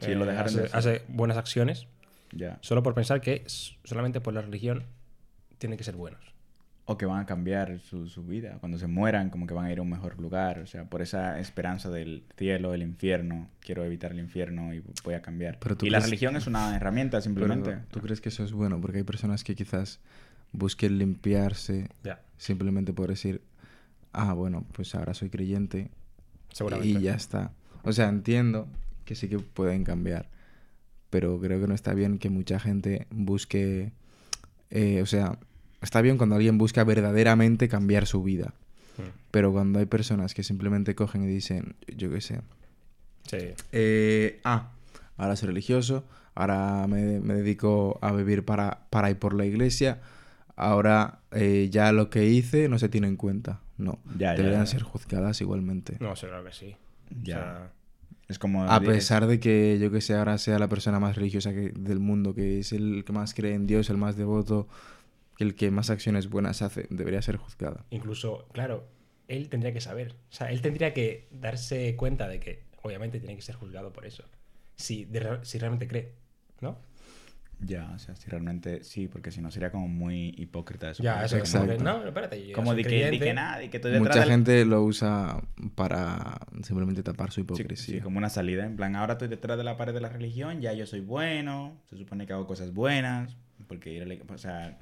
[0.00, 1.86] Sí, eh, lo hace, buenas acciones
[2.60, 4.84] solo por pensar que solamente por la religión
[5.56, 6.33] tienen que ser buenos.
[6.86, 8.58] O que van a cambiar su, su vida.
[8.60, 10.58] Cuando se mueran, como que van a ir a un mejor lugar.
[10.58, 13.48] O sea, por esa esperanza del cielo, del infierno.
[13.60, 15.58] Quiero evitar el infierno y voy a cambiar.
[15.60, 17.70] Pero tú y la religión es una herramienta, simplemente.
[17.70, 18.80] Pero, ¿Tú crees que eso es bueno?
[18.80, 20.00] Porque hay personas que quizás
[20.54, 23.42] busquen limpiarse Ya, simplemente por decir,
[24.12, 25.90] ah, bueno, pues ahora soy creyente
[26.52, 27.00] seguramente.
[27.00, 27.52] y ya está.
[27.82, 28.68] O sea, entiendo
[29.04, 30.30] que sí que pueden cambiar,
[31.10, 33.92] pero creo que no está bien que mucha gente busque,
[34.70, 35.38] eh, o sea,
[35.84, 38.52] está bien cuando alguien busca verdaderamente cambiar su vida,
[38.96, 42.40] Mm, pero cuando hay personas que simplemente cogen y dicen, yo qué sé,
[43.26, 43.38] Sí.
[43.72, 44.70] eh, ah,
[45.16, 46.04] ahora soy religioso,
[46.34, 50.00] ahora me, me dedico a vivir para, para ir por la iglesia,
[50.56, 53.60] ahora eh, ya lo que hice no se tiene en cuenta.
[53.76, 54.70] No, Ya, ya, deberían ya.
[54.70, 55.96] ser juzgadas igualmente.
[55.98, 56.76] No, seguro que sí.
[57.22, 57.36] Ya.
[57.36, 57.70] O sea,
[58.28, 58.64] Es como...
[58.64, 61.98] A pesar de que yo que sé, ahora sea la persona más religiosa que- del
[61.98, 64.68] mundo, que es el que más cree en Dios, el más devoto,
[65.38, 67.84] el que más acciones buenas hace, debería ser juzgada.
[67.90, 68.86] incluso, claro,
[69.28, 70.12] él tendría que saber.
[70.30, 74.04] O sea, él tendría que darse cuenta de que obviamente tiene que ser juzgado por
[74.06, 74.24] eso.
[74.76, 76.14] Si, de re- si realmente cree,
[76.60, 76.78] ¿no?
[77.60, 78.82] Ya, o sea, si realmente...
[78.84, 81.02] Sí, porque si no sería como muy hipócrita eso.
[81.02, 82.46] Ya, eso es que, no, espérate.
[82.48, 84.82] yo Como de que, de que nada, de que estoy detrás Mucha del- gente lo
[84.82, 85.40] usa
[85.76, 87.94] para simplemente tapar su Sí, hipocresía.
[87.96, 88.66] sí, como una salida.
[88.66, 91.80] En plan, ahora estoy detrás de la pared de la religión, ya yo soy bueno,
[91.88, 93.36] se supone que hago cosas buenas,
[93.68, 94.78] porque ir a la- O sea,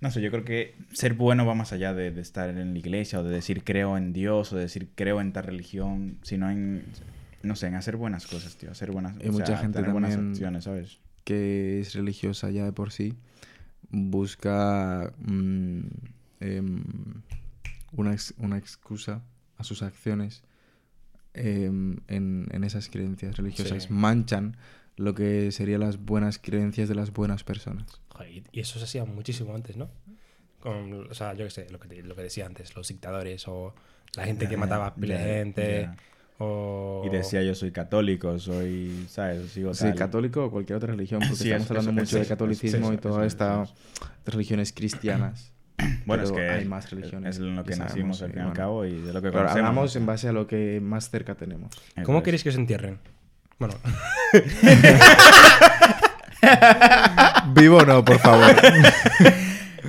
[0.00, 2.78] no sé, yo creo que ser bueno va más allá de, de estar en la
[2.78, 6.50] iglesia o de decir creo en Dios o de decir creo en tal religión, sino
[6.50, 6.84] en,
[7.42, 9.92] no sé, en hacer buenas cosas, tío, hacer buenas, Y o mucha sea, gente tener
[9.92, 10.98] buenas acciones, ¿sabes?
[11.24, 13.14] que es religiosa ya de por sí,
[13.90, 15.80] busca mm,
[16.40, 16.84] em,
[17.92, 19.22] una, ex- una excusa
[19.56, 20.42] a sus acciones
[21.32, 23.84] em, en, en esas creencias religiosas.
[23.84, 23.88] Sí.
[23.92, 24.56] Manchan
[24.96, 28.00] lo que serían las buenas creencias de las buenas personas.
[28.10, 29.88] Joder, y- eso se hacía muchísimo antes, ¿no?
[30.60, 33.46] Con, o sea, yo qué sé, lo que, te- lo que decía antes, los dictadores
[33.48, 33.74] o
[34.16, 35.80] la gente que Ya, mataba a de ya, gente.
[35.82, 35.96] ya.
[36.38, 37.02] O...
[37.06, 39.50] Y decía yo soy católico, soy, ¿sabes?
[39.52, 39.94] Sigo Sí, tal.
[39.94, 42.96] católico o cualquier otra religión, porque Sí, estamos eso- hablando eso- mucho de catolicismo y
[42.96, 43.74] todas estas
[44.26, 45.52] religiones cristianas.
[46.06, 47.34] Bueno, es Pero que hay más religiones.
[47.36, 49.12] es en lo que sabemos nacimos al que, fin y al bueno, cabo y de
[49.12, 49.56] lo que Pero conocemos.
[49.56, 51.74] hablamos en base a lo que más cerca tenemos.
[52.04, 52.24] ¿Cómo es.
[52.24, 52.98] queréis que os entierren?
[53.58, 53.74] Bueno,
[57.54, 58.54] Vivo no, por favor.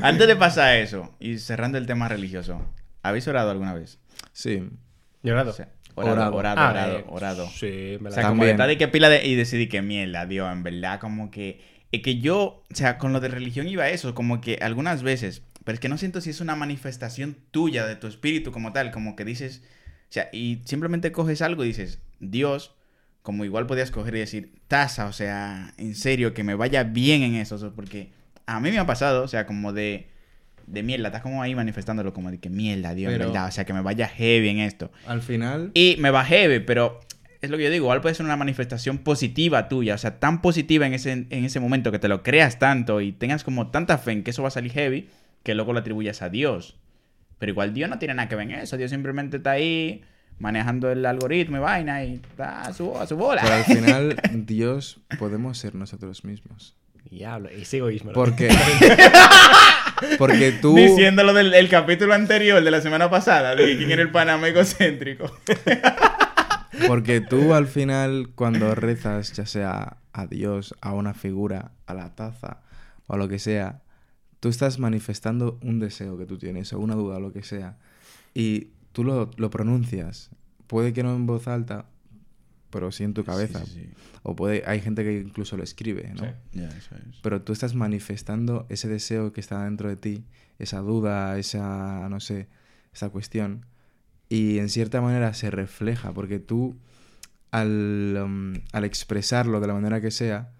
[0.01, 2.61] Antes de pasar a eso y cerrando el tema religioso,
[3.03, 3.99] ¿habéis orado alguna vez?
[4.33, 4.69] sí.
[5.23, 5.51] llorado.
[5.51, 6.35] O sea, orado, Orado.
[6.35, 7.49] orado, Ah, orado, eh, orado.
[7.49, 9.25] Sí, me O la sea, como de estar de que pila de...
[9.25, 11.61] Y decidí que mierda, Dios, en verdad, como que...
[11.91, 15.01] Es que yo, o sea, con lo de religión iba a eso, como que algunas
[15.03, 18.73] veces, pero es que no siento si es una manifestación tuya, de tu espíritu como
[18.73, 19.61] tal, como que dices,
[20.09, 22.75] o sea, y simplemente coges algo y dices, Dios,
[23.25, 27.23] como igual podías coger y decir, taza, o sea, en serio, que me vaya bien
[27.23, 28.11] en eso, o sea, porque
[28.45, 30.05] a mí me ha pasado, o sea, como de,
[30.67, 33.51] de mierda, estás como ahí manifestándolo, como de que mierda, Dios, en Pero- verdad, o
[33.51, 34.91] sea, que me vaya heavy en esto.
[35.07, 37.01] Al final, Y me va heavy, pero
[37.41, 40.43] es lo que yo digo, igual puede ser una manifestación positiva tuya, o sea, tan
[40.43, 43.97] positiva en ese, en ese momento que te lo creas tanto y tengas como tanta
[43.97, 45.09] fe en que eso va a salir heavy,
[45.41, 46.77] que luego lo atribuyas a Dios.
[47.39, 50.03] Pero igual Dios no tiene nada que ver en eso, Dios simplemente está ahí
[50.39, 53.41] manejando el algoritmo y vaina y está a su, a su bola.
[53.41, 54.15] pero al final,
[54.45, 56.75] Dios podemos ser nosotros mismos.
[57.09, 58.11] Diablo, ese egoísmo.
[58.13, 58.49] Porque,
[60.17, 64.01] porque tú, Diciendo lo del el capítulo anterior de la semana pasada, de quién era
[64.01, 65.31] el panamá egocéntrico.
[66.87, 72.15] porque tú al final, cuando rezas, ya sea a Dios, a una figura, a la
[72.15, 72.61] taza
[73.07, 73.81] o a lo que sea,
[74.39, 77.77] tú estás manifestando un deseo que tú tienes o una duda o lo que sea.
[78.33, 80.29] Y tú lo, lo pronuncias.
[80.67, 81.85] Puede que no en voz alta,
[82.69, 83.59] pero sí en tu cabeza.
[83.65, 83.89] Sí, sí, sí.
[84.23, 86.23] O puede, hay gente que incluso lo escribe, ¿no?
[86.53, 87.17] Eso es.
[87.21, 90.23] Pero tú estás manifestando ese deseo que está dentro de ti,
[90.59, 92.47] esa duda, esa, no sé,
[92.93, 93.65] esa cuestión.
[94.29, 96.77] Y en cierta manera se refleja, porque tú,
[97.51, 100.51] al, um, al expresarlo de la manera que sea,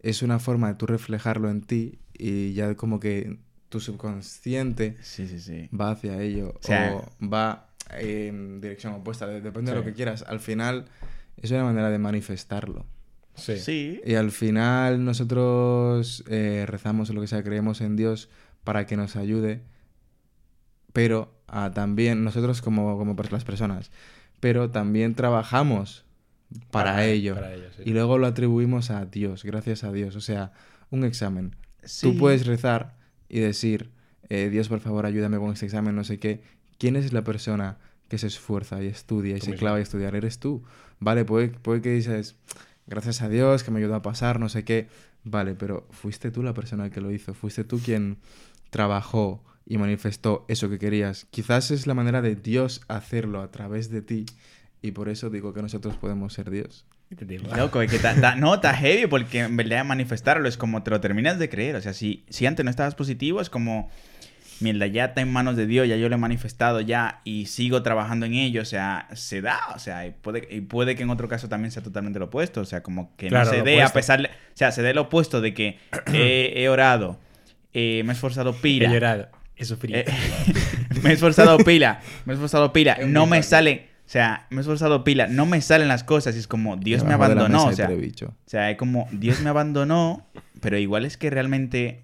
[0.00, 3.38] es una forma de tú reflejarlo en ti y ya como que
[3.70, 5.68] tu subconsciente Sí, sí, sí.
[5.74, 9.92] va hacia ello O sea- o va en dirección opuesta, de- depende de lo que
[9.92, 10.24] quieras.
[10.26, 10.86] Al final
[11.40, 12.86] es una manera de manifestarlo.
[13.34, 13.56] Sí.
[13.58, 14.00] Sí.
[14.04, 18.28] Y al final nosotros eh, rezamos o lo que sea, creemos en Dios
[18.62, 19.62] para que nos ayude,
[20.92, 23.90] pero ah, también nosotros como, como las personas,
[24.40, 26.04] pero también trabajamos
[26.70, 27.34] para, Para- ello.
[27.34, 27.82] para ello, sí.
[27.86, 30.14] Y luego lo atribuimos a Dios, gracias a Dios.
[30.16, 30.52] O sea,
[30.90, 31.56] un examen.
[31.82, 32.06] Sí.
[32.12, 32.94] Tú puedes rezar
[33.28, 33.90] y decir,
[34.28, 36.42] eh, Dios, por favor, ayúdame con este examen, no sé qué.
[36.78, 39.60] ¿Quién es la persona que se esfuerza y estudia y Tú se mismo.
[39.60, 40.14] clava a estudiar?
[40.14, 40.62] Eres tú.
[41.00, 42.36] Vale, puede, puede que dices,
[42.86, 44.88] gracias a Dios que me ayudó a pasar, no sé qué.
[45.24, 47.32] Vale, pero fuiste tú la persona que lo hizo.
[47.34, 48.18] Fuiste tú quien
[48.70, 51.26] trabajó y manifestó eso que querías.
[51.30, 54.26] Quizás es la manera de Dios hacerlo a través de ti.
[54.82, 56.84] Y por eso digo que nosotros podemos ser Dios.
[57.16, 60.56] Te digo, Loco, es que ta- ta- no, está heavy porque en verdad manifestarlo es
[60.56, 61.76] como te lo terminas de creer.
[61.76, 63.88] O sea, si, si antes no estabas positivo, es como,
[64.64, 67.82] mierda, ya está en manos de Dios, ya yo lo he manifestado ya y sigo
[67.84, 68.62] trabajando en ello.
[68.62, 69.60] O sea, se da.
[69.76, 72.60] O sea, y puede, y puede que en otro caso también sea totalmente lo opuesto.
[72.60, 74.22] O sea, como que Claro, no se dé a pesar.
[74.22, 75.78] de- o sea, se dé lo opuesto de que
[76.12, 77.20] he, he orado,
[77.72, 78.90] eh, me he esforzado He pila.
[78.92, 79.98] llorado, he sufrido.
[80.00, 80.04] Eh,
[81.02, 84.58] me he esforzado pila, me he esforzado pila, Es no me salen, o sea, me
[84.58, 87.66] he esforzado pila, no me salen las cosas y es como Dios me Debajo abandonó,
[87.66, 90.24] o sea, o sea, es como Dios me abandonó,
[90.60, 92.03] pero igual es que realmente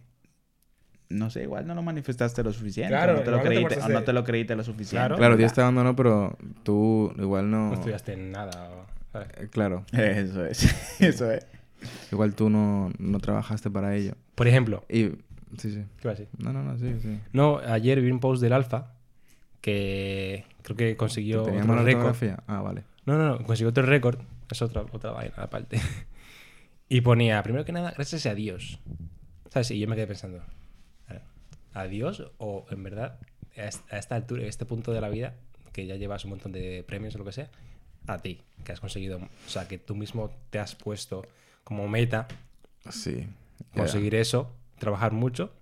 [1.11, 3.51] no sé, igual no lo manifestaste lo suficiente, Claro, o no te lo igual no
[3.51, 4.97] te creíste, o no te lo creíste lo suficiente.
[4.97, 5.17] Claro.
[5.17, 5.37] Claro.
[5.37, 7.69] Dios te abandonó, pero tú igual no...
[7.69, 8.87] no estudiaste nada.
[9.15, 11.47] Eh, Claro, Eso es, eso es.
[12.13, 14.15] igual tú no, no trabajaste para ello.
[14.35, 15.11] Por ejemplo, Y...
[15.59, 15.85] Sí, sí.
[16.01, 16.29] ¿qué va a decir?
[16.39, 17.19] No, no, no, sí, sí.
[17.33, 18.93] No, ayer vi un post del Alfa
[19.61, 22.17] que creo que consiguió ¿Tenía otro récord.
[22.47, 22.85] Ah, vale.
[23.05, 24.21] No, no, no, consiguió otro récord.
[24.49, 25.81] Es otra, otra vaina aparte.
[26.89, 28.79] y ponía, primero que nada, gracias a Dios.
[29.49, 29.73] ¿Sabes?
[29.73, 30.41] Y yo me quedé pensando,
[31.75, 33.19] ¿a Dios o en verdad
[33.57, 35.35] a est- a esta altura, a este punto de la vida,
[35.73, 37.49] que ya llevas un montón de premios o lo que sea,
[38.07, 41.27] a ti, que has conseguido, o sea, que tú mismo te has puesto
[41.65, 42.27] como meta
[42.89, 43.27] Sí.
[43.75, 45.53] conseguir eso, trabajar mucho,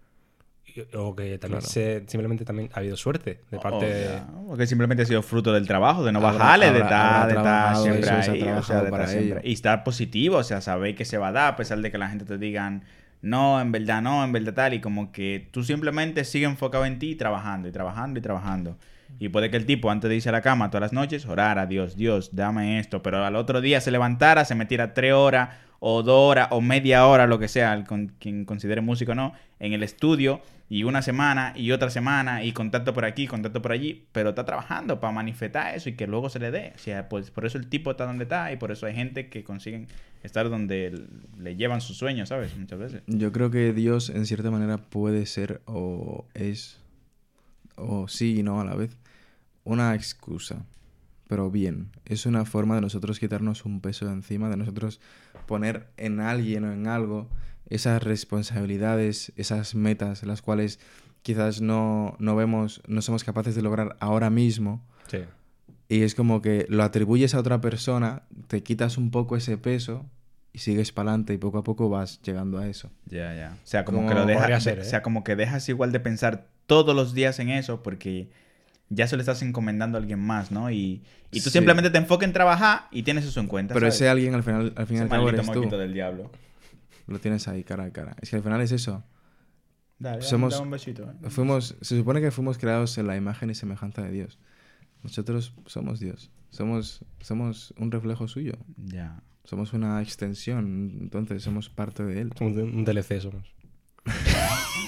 [0.66, 1.72] y- o que también Claro.
[1.72, 4.04] se- simplemente también ha habido suerte de parte O de...
[4.04, 7.26] sea, porque simplemente ha sido fruto del trabajo, de no Habrá- bajarle, de habrá- habrá
[7.26, 9.40] de trabajado siempre ahí, o sea, de estar siempre-.
[9.44, 11.98] Y estar positivo, o sea, saber que se va a dar, a pesar de que
[11.98, 12.84] la gente te digan,
[13.22, 16.98] no, en verdad no, en verdad tal, y como que tú simplemente sigues enfocado en
[16.98, 18.78] ti, trabajando y trabajando y trabajando.
[19.18, 21.66] Y puede que el tipo, antes de irse a la cama todas las noches, orara,
[21.66, 25.50] Dios, Dios, dame esto, pero al otro día se levantara, se metiera tres horas
[25.80, 29.32] o dos horas o media hora, lo que sea, con, quien considere músico o no,
[29.58, 30.40] en el estudio
[30.70, 34.44] y una semana y otra semana y contacto por aquí, contacto por allí, pero está
[34.44, 36.72] trabajando para manifestar eso y que luego se le dé.
[36.74, 39.28] O sea, pues por eso el tipo está donde está y por eso hay gente
[39.28, 39.86] que consiguen
[40.22, 41.06] estar donde
[41.38, 42.54] le llevan sus sueños, ¿sabes?
[42.56, 43.02] Muchas veces.
[43.06, 46.78] Yo creo que Dios en cierta manera puede ser o es,
[47.76, 48.96] o sí y no a la vez,
[49.68, 50.64] una excusa.
[51.28, 54.98] Pero bien, es una forma de nosotros quitarnos un peso de encima, de nosotros
[55.46, 57.28] poner en alguien o en algo
[57.68, 60.80] esas responsabilidades, esas metas, las cuales
[61.20, 64.82] quizás no, no vemos, no somos capaces de lograr ahora mismo.
[65.08, 65.18] Sí.
[65.90, 70.06] Y es como que lo atribuyes a otra persona, te quitas un poco ese peso
[70.54, 72.90] y sigues para adelante y poco a poco vas llegando a eso.
[73.04, 73.52] Ya, ya.
[73.62, 74.84] O sea, como, Como que lo dejas, ser, o ¿eh?
[74.86, 78.30] sea, como que dejas igual de pensar todos los días en eso porque
[78.90, 80.70] ya se lo estás encomendando a alguien más, ¿no?
[80.70, 81.58] Y, y tú Sí.
[81.58, 83.74] simplemente te enfocas en trabajar y tienes eso en cuenta.
[83.74, 83.94] Pero ¿sabes?
[83.96, 85.58] ese alguien al final, al fin y Ese al cabo maldito eres tú.
[85.60, 86.30] moquito del diablo.
[87.06, 88.16] Lo tienes ahí cara a cara.
[88.20, 89.04] Es que al final es eso.
[89.98, 91.10] Dale, Somos- un besito.
[91.10, 91.30] ¿eh?
[91.30, 94.38] Fuimos, se supone que fuimos creados en la imagen y semejanza de Dios.
[95.02, 96.30] Nosotros somos Dios.
[96.50, 98.52] Somos, somos un reflejo suyo.
[98.76, 99.20] Ya.
[99.44, 100.98] Somos una extensión.
[101.00, 102.32] Entonces somos parte de él.
[102.38, 103.54] Somos un DLC somos.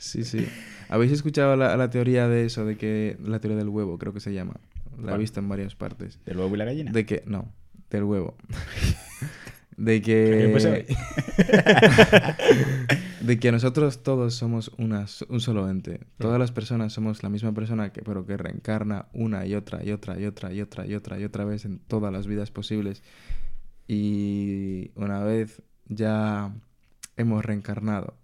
[0.00, 0.48] Sí, sí.
[0.88, 2.64] ¿Habéis escuchado la, la teoría de eso?
[2.64, 4.54] De que la teoría del huevo, creo que se llama.
[5.02, 6.18] La he visto en varias partes.
[6.24, 6.90] ¿Del huevo y la gallina?
[6.92, 7.52] De que, no,
[7.90, 8.36] del huevo.
[9.76, 10.52] de Que
[13.20, 16.00] de que nosotros todos somos una, un solo ente.
[16.18, 19.92] Todas las personas somos la misma persona, que, pero que reencarna una y otra y
[19.92, 23.04] otra y otra y otra y otra y otra vez en todas las vidas posibles.
[23.86, 26.52] Y una vez ya
[27.16, 28.16] hemos reencarnado,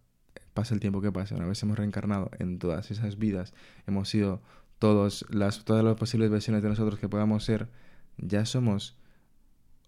[0.55, 3.53] pasa el tiempo que pase, una vez hemos reencarnado en todas esas vidas,
[3.87, 4.41] hemos sido
[4.79, 7.69] todos las, todas las posibles versiones de nosotros que podamos ser,
[8.17, 8.97] ya somos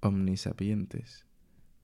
[0.00, 1.24] omnisapientes.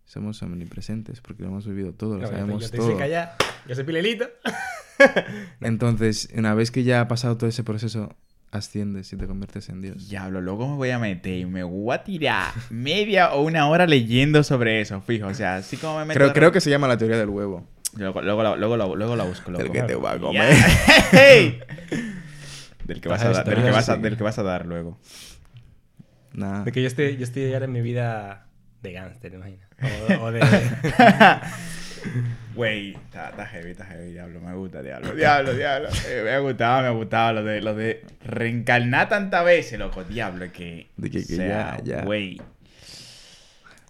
[0.04, 3.06] Somos omnipresentes porque lo hemos vivido todo, lo sabemos ya te todo.
[3.06, 4.28] ya, ya se pilelito.
[5.60, 8.14] Entonces, una vez que ya ha pasado todo ese proceso,
[8.50, 10.08] asciendes y te conviertes en Dios.
[10.08, 13.86] Diablo, luego me voy a meter y me voy a tirar media o una hora
[13.86, 15.26] leyendo sobre eso, fijo.
[15.26, 16.18] O sea, así como me meto...
[16.18, 17.66] Creo, creo que se llama la teoría del huevo.
[17.96, 19.52] Luego, luego, la- luego, la- luego la busco.
[19.52, 20.54] Del que te va a comer.
[21.12, 21.60] ¡Hey!
[22.84, 24.98] Del que, vas a, dar, del, que vas a, del que vas a dar luego.
[26.32, 26.64] Nada.
[26.64, 28.46] De que yo estoy, yo estoy ahora en mi vida
[28.82, 29.68] de gángster, imagina.
[30.18, 30.40] O, o de...
[32.56, 34.40] Güey, está, está heavy, está heavy, diablo.
[34.40, 35.88] Me gusta, diablo, diablo, diablo.
[36.08, 40.02] Eh, me ha gustado, me ha gustado lo de, lo de reencarnar tantas veces, loco,
[40.02, 40.88] diablo, que...
[40.96, 42.04] De que- o que sea, ya, ya.
[42.04, 42.40] Güey.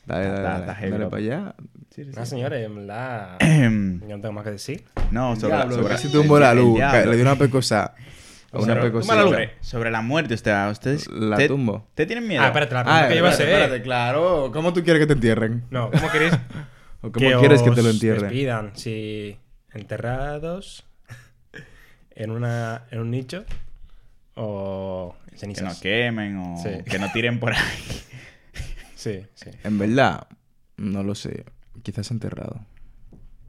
[0.04, 0.60] Dale, dale, dale.
[0.60, 1.10] está heavy, dale loco.
[1.12, 1.54] para allá.
[1.94, 2.30] Sí, sí, No, sí.
[2.30, 3.36] señores, en verdad.
[3.40, 4.00] Ehem.
[4.08, 4.84] Yo no tengo más que decir.
[5.10, 6.78] No, sobre, Diablo, sobre casi tumbó la luz.
[6.78, 7.94] Le dio una pecosa.
[8.54, 9.00] Una pecosa.
[9.00, 9.30] tumba la luz.
[9.32, 11.08] sobre, sobre la muerte, usted, ustedes...
[11.10, 11.86] La tumbo.
[11.88, 12.42] ¿Ustedes tienen miedo?
[12.42, 13.48] Ah, espérate, la Ah, pregunta que yo a hacer.
[13.48, 14.50] espérate, claro.
[14.52, 15.64] ¿Cómo tú quieres que te entierren?
[15.70, 16.34] No, ¿cómo queréis?
[17.00, 18.24] ¿O cómo quieres que te lo entierren?
[18.24, 18.72] despidan?
[18.76, 19.38] Si
[19.72, 20.84] enterrados
[22.14, 23.46] en, una, en un nicho
[24.34, 25.64] o en Que cenizas.
[25.76, 26.68] no quemen o Sí.
[26.84, 27.58] que no tiren por ahí.
[28.96, 29.48] Sí, sí.
[29.64, 30.26] En verdad,
[30.76, 31.44] no lo sé.
[31.82, 32.64] Quizás enterrado.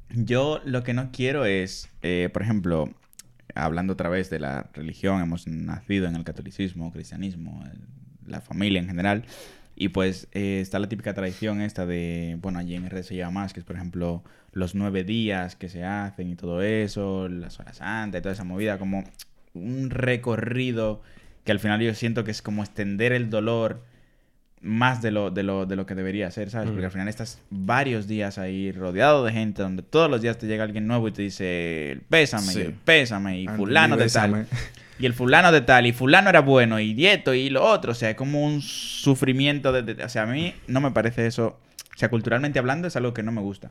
[0.10, 2.94] Yo lo que no quiero es, eh, por ejemplo,
[3.56, 7.64] hablando otra vez de la religión, hemos nacido en el catolicismo, cristianismo,
[8.26, 9.26] la familia en general,
[9.76, 13.32] y pues eh, está la típica tradición esta de, bueno, allí en RD se lleva
[13.32, 17.60] más, que es por ejemplo los nueve días que se hacen y todo eso, las
[17.60, 19.04] horas santas y toda esa movida, como
[19.54, 21.02] un recorrido
[21.44, 23.84] que al final yo siento que es como extender el dolor
[24.64, 26.70] más de lo, de lo, de lo que debería ser, ¿sabes?
[26.70, 30.48] Porque al final estás varios días ahí rodeado de gente donde todos los días te
[30.48, 32.60] llega alguien nuevo y te dice, pésame, Sí.
[32.60, 34.48] y el pésame, y Antes fulano de tal.
[35.00, 37.92] Y el fulano de tal, y fulano era bueno, y dieto, y lo otro.
[37.92, 41.28] O sea, es como un sufrimiento de, de- O sea, a mí no me parece
[41.28, 41.60] eso...
[41.96, 43.70] O sea, culturalmente hablando es algo que no me gusta.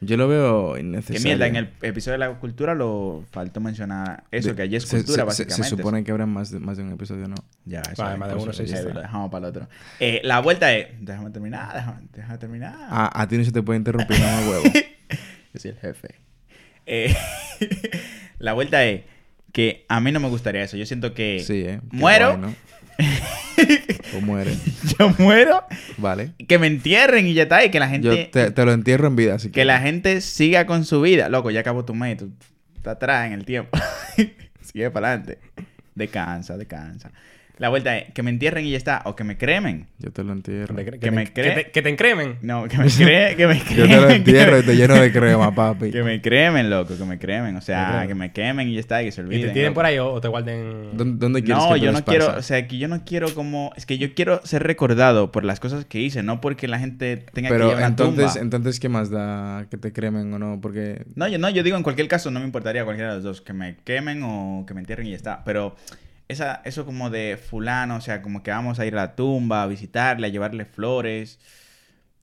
[0.00, 1.22] Yo lo veo Que innecesario.
[1.22, 4.86] mierda, en el episodio de la cultura lo faltó mencionar eso, De- que allí es
[4.86, 5.62] cultura, se, se- básicamente.
[5.70, 7.36] Se, supone que habrá más de, más de un episodio, ¿no?
[7.64, 8.64] Ya, eso Vale, es más de uno, sí.
[8.92, 9.68] Lo dejamos para el otro.
[10.00, 10.88] Eh, la vuelta es...
[11.00, 12.74] Déjame terminar, déjame, déjame terminar.
[12.90, 14.64] A, a ti no se te puede interrumpir nada huevo.
[15.54, 16.16] Yo soy el jefe.
[16.86, 17.14] Eh,
[18.40, 19.02] la vuelta es
[19.52, 20.76] que a mí no me gustaría eso.
[20.76, 21.80] Yo siento que Sí, ¿eh?
[21.90, 22.54] Muero, guay, ¿no?
[24.16, 24.54] O muere.
[24.98, 25.64] yo muero,
[25.98, 26.32] Vale.
[26.48, 27.64] que me entierren y ya está.
[27.64, 29.52] Y que la Yo gente, te, te lo entierro en vida, así que...
[29.60, 31.28] que la gente siga con su vida.
[31.28, 32.32] Loco, ya acabó tu mes, tú
[32.76, 33.78] estás atrás en el tiempo.
[34.62, 35.38] Sigue para adelante.
[35.94, 37.12] Descansa, descansa.
[37.60, 39.02] La vuelta es que me entierren y ya está.
[39.04, 39.86] O que me cremen.
[39.98, 40.74] Yo te lo entierro.
[40.74, 42.38] Que, te- Que me que cree- te, que te encremen.
[42.40, 43.88] No, que me creen, que me Yo cremen.
[43.90, 45.90] te lo entierro y te lleno de crema, papi.
[45.92, 47.54] Que me cremen, loco, que me cremen.
[47.56, 49.46] O sea, que me quemen y ya está, y que se Y olviden.
[49.48, 49.74] te tiren loco.
[49.74, 50.96] por ahí o, te guarden.
[50.96, 53.32] ¿Dónde, dónde quieres No, que te yo no quiero, o sea, que yo no quiero
[53.34, 56.78] como, es que yo quiero ser recordado por las cosas que hice, no porque la
[56.78, 58.40] gente tenga que Pero a una entonces, tumba.
[58.40, 60.60] entonces, ¿qué más da que te cremen o no?
[60.62, 61.04] Porque...
[61.14, 63.40] No, yo no, yo digo en cualquier caso no me importaría cualquiera de los dos,
[63.42, 65.76] que me quemen o que me entierren y ya está, pero
[66.30, 69.62] esa eso como de fulano, o sea, como que vamos a ir a la tumba,
[69.62, 71.38] a visitarle, a llevarle flores.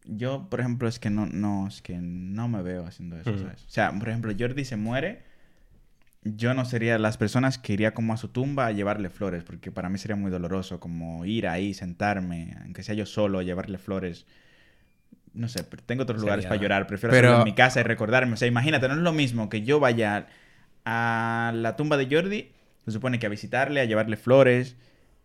[0.06, 3.40] Yo, por ejemplo, es que no no es que no me veo haciendo eso, Mm.
[3.40, 3.66] ¿sabes?
[3.66, 5.26] O sea, por ejemplo, Jordi se muere
[6.24, 9.72] yo no sería las personas que iría como a su tumba a llevarle flores, porque
[9.72, 13.78] para mí sería muy doloroso como ir ahí, sentarme, aunque sea yo solo, a llevarle
[13.78, 14.26] flores.
[15.34, 17.84] No sé, tengo otros lugares Sería- para llorar, prefiero Pero- hacerlo en mi casa y
[17.84, 18.34] recordarme.
[18.34, 20.28] O sea, imagínate, no es lo mismo que yo vaya
[20.84, 22.52] a la tumba de Jordi,
[22.88, 24.76] se supone que a visitarle, a llevarle flores,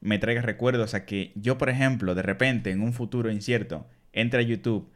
[0.01, 4.41] me traiga recuerdos, a que yo, por ejemplo, de repente, en un futuro incierto, entre
[4.41, 4.91] a YouTube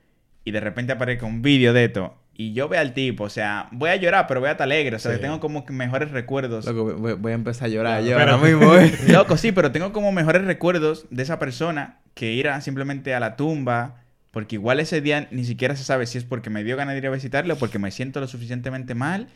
[0.45, 3.69] y de repente aparezca un vídeo de esto y yo vea al tipo, o sea,
[3.73, 5.21] voy a llorar, pero voy a estar alegre, o sea, Sí.
[5.23, 6.67] tengo como que mejores recuerdos.
[6.67, 8.93] Loco, voy, voy a empezar a llorar yo pero- ahora mismo, ¿eh?
[9.09, 13.21] Loco, sí, pero tengo como mejores recuerdos de esa persona que ir a simplemente a
[13.21, 14.03] la tumba,
[14.33, 16.99] porque igual ese día ni siquiera se sabe si es porque me dio ganas de
[16.99, 19.29] ir a visitarle o porque me siento lo suficientemente mal.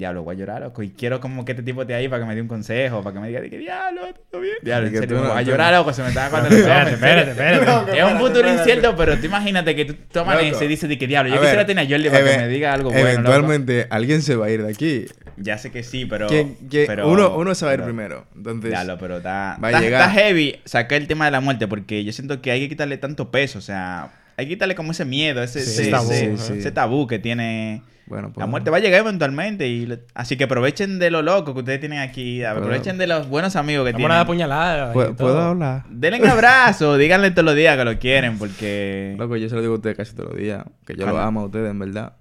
[0.00, 0.82] Diablo, voy a llorar, loco.
[0.82, 3.12] Y quiero como que este tipo esté ahí para que me dé un consejo, para
[3.12, 4.54] que me diga, que, diablo, todo bien.
[4.62, 7.98] Diablo, en serio, voy a llorar, loco, se me está aguantando el Espérate, espérate, espérate.
[8.00, 11.34] Es un futuro incierto, pero tú imagínate que tú tomas y dices de que diablo,
[11.34, 13.08] yo quisiera tener a Jordi para que me diga algo bueno.
[13.08, 15.04] Eventualmente alguien se va a ir de aquí.
[15.36, 16.28] Ya sé que sí, pero.
[16.28, 18.26] ¿Quién- quién- pero- uno, uno se va a ir primero.
[18.34, 20.08] Entonces, Diablo, pero está, va a llegar.
[20.08, 22.96] está heavy sacar el tema de la muerte porque yo siento que hay que quitarle
[22.96, 26.36] tanto peso, o sea, hay que quitarle como ese miedo, ese, Sí, ese, tabú, ese-
[26.38, 26.52] sí.
[26.58, 27.82] ese tabú que tiene...
[28.06, 31.22] bueno, pues, La muerte va a llegar eventualmente y le- así que aprovechen de lo
[31.22, 34.26] loco que ustedes tienen aquí, aprovechen de los buenos amigos que Vamos a dar tienen.
[34.26, 34.92] puñalada.
[34.92, 35.84] ¿Puedo, puedo hablar?
[35.88, 39.60] Denle un abrazo, díganle todos los días que lo quieren porque Loco, yo se lo
[39.60, 40.64] digo a ustedes casi todos los días.
[40.86, 42.14] Que yo los amo a ustedes, en verdad.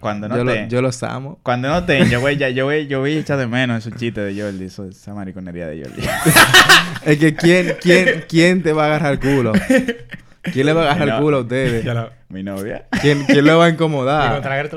[0.00, 1.38] cuando no yo, lo- yo los amo.
[1.42, 3.98] Cuando no te, yo voy, ya, yo voy, yo voy a echar de menos esos
[3.98, 6.02] chistes de Jordi, eso- esa mariconería de Jordi.
[7.04, 9.52] Es que ¿quién, quién, ¿quién te va a agarrar el culo?
[10.52, 11.16] ¿Quién le va a agarrar No.
[11.16, 11.84] el culo a ustedes?
[12.30, 12.86] Mi novia.
[13.00, 14.42] ¿Quién, quién lo va a incomodar?
[14.42, 14.76] guerra te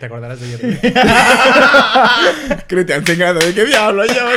[0.00, 0.76] te acordarás de Jordi.
[2.66, 4.12] Cristian Tengado, ¿de qué diablo yo?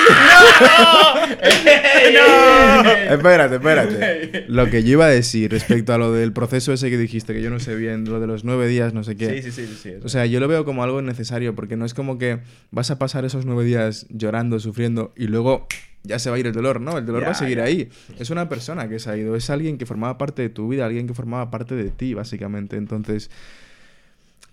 [3.09, 4.45] Espérate, espérate.
[4.47, 7.41] Lo que yo iba a decir respecto a lo del proceso ese que dijiste, que
[7.41, 9.41] yo no sé bien, lo de los nueve días, no sé qué.
[9.41, 9.93] Sí, sí, sí, sí.
[10.03, 12.99] O sea, yo lo veo como algo necesario porque no es como que vas a
[12.99, 15.67] pasar esos nueve días llorando, sufriendo y luego
[16.03, 16.97] ya se va a ir el dolor, ¿no?
[16.97, 17.89] El dolor va a seguir ahí.
[18.17, 20.85] Es una persona que se ha ido, es alguien que formaba parte de tu vida,
[20.85, 22.77] alguien que formaba parte de ti, básicamente.
[22.77, 23.29] Entonces,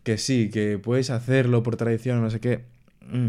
[0.03, 2.65] que sí, que puedes hacerlo por tradición, no sé qué.
[3.11, 3.29] mm,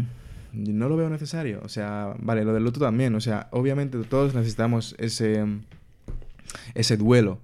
[0.52, 1.60] no lo veo necesario.
[1.64, 3.14] O sea, vale, lo del luto también.
[3.14, 5.44] O sea, obviamente todos necesitamos ese,
[6.74, 7.40] ese duelo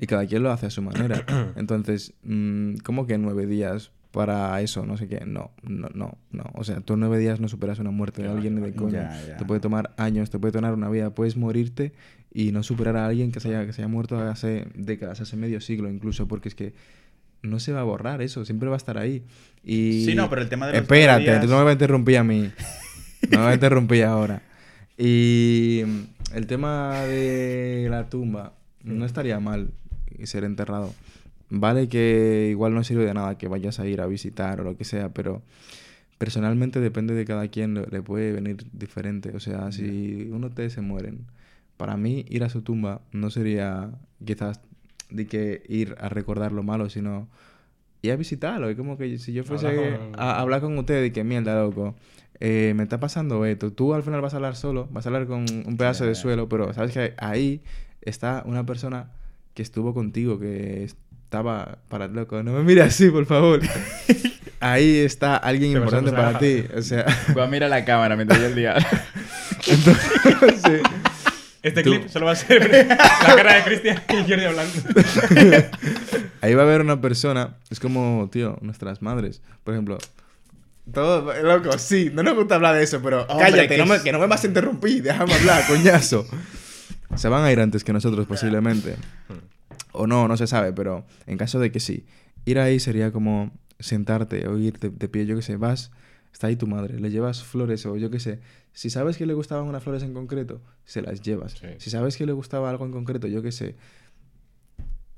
[0.00, 1.24] Y cada quien lo hace a su manera.
[1.56, 4.84] Entonces, mm, ¿cómo que nueve días para eso?
[4.86, 5.24] No sé qué.
[5.26, 6.44] No, no, no, no.
[6.54, 9.10] O sea, tú en nueve días no superas una muerte de alguien ni de coña.
[9.20, 9.36] Ya, ya.
[9.36, 11.10] Te puede tomar años, te puede tomar una vida.
[11.10, 11.92] Puedes morirte
[12.32, 15.36] y no superar a alguien que se haya, que se haya muerto hace décadas, hace
[15.36, 16.74] medio siglo incluso, porque es que
[17.42, 19.22] no se va a borrar eso, siempre va a estar ahí.
[19.62, 20.04] Y...
[20.04, 22.18] Sí, no, pero el tema de los Espérate, días- tú no me vas a interrumpir
[22.18, 22.50] a mí.
[23.30, 24.42] No me interrumpir ahora.
[24.96, 25.82] Y
[26.34, 29.70] el tema de la tumba, no estaría mal
[30.24, 30.92] ser enterrado.
[31.50, 34.76] Vale que igual no sirve de nada que vayas a ir a visitar o lo
[34.76, 35.42] que sea, pero
[36.18, 39.30] personalmente depende de cada quien, le, puede venir diferente.
[39.34, 41.26] O sea, si uno de se mueren,
[41.76, 43.90] para mí ir a su tumba no sería
[44.24, 44.60] quizás
[45.10, 47.28] de que ir a recordar lo malo, sino
[48.02, 48.68] ir a visitarlo.
[48.68, 51.60] Es como que si yo fuese Hablar con- a hablar con usted de que mierda,
[51.62, 51.94] loco,
[52.40, 53.72] eh, me está pasando esto.
[53.72, 56.48] Tú al final vas a hablar solo, vas a hablar con un pedazo de suelo,
[56.48, 57.62] pero sabes que ahí
[58.02, 59.10] está una persona
[59.54, 60.88] que estuvo contigo, que
[61.28, 62.42] estaba para loco.
[62.42, 63.60] No me mires así, por favor.
[64.60, 66.64] ahí está alguien Te importante para ti.
[66.74, 67.04] O sea,
[67.34, 68.74] Voy a mirar la cámara mientras yo el día.
[69.66, 70.80] entonces,
[71.62, 74.72] Este Tú- clip solo va a ser la cara de Cristian y Jordi hablando.
[76.40, 79.98] ahí va a haber una persona, es como, tío, nuestras madres, por ejemplo.
[80.90, 84.00] Todo, loco, sí, no nos gusta hablar de eso, pero Hombre, cállate, que no me,
[84.00, 86.26] que no me vas a interrumpir, déjame hablar, coñazo.
[87.16, 88.96] Se van a ir antes que nosotros, posiblemente.
[89.92, 92.04] O no, no se sabe, pero en caso de que sí,
[92.44, 95.90] ir ahí sería como sentarte o ir de, pie, yo qué sé, vas,
[96.32, 98.40] está ahí tu madre, le llevas flores o yo qué sé.
[98.72, 101.52] Si sabes que le gustaban unas flores en concreto, se las llevas.
[101.52, 101.66] Sí.
[101.78, 103.76] Si sabes que le gustaba algo en concreto, yo qué sé.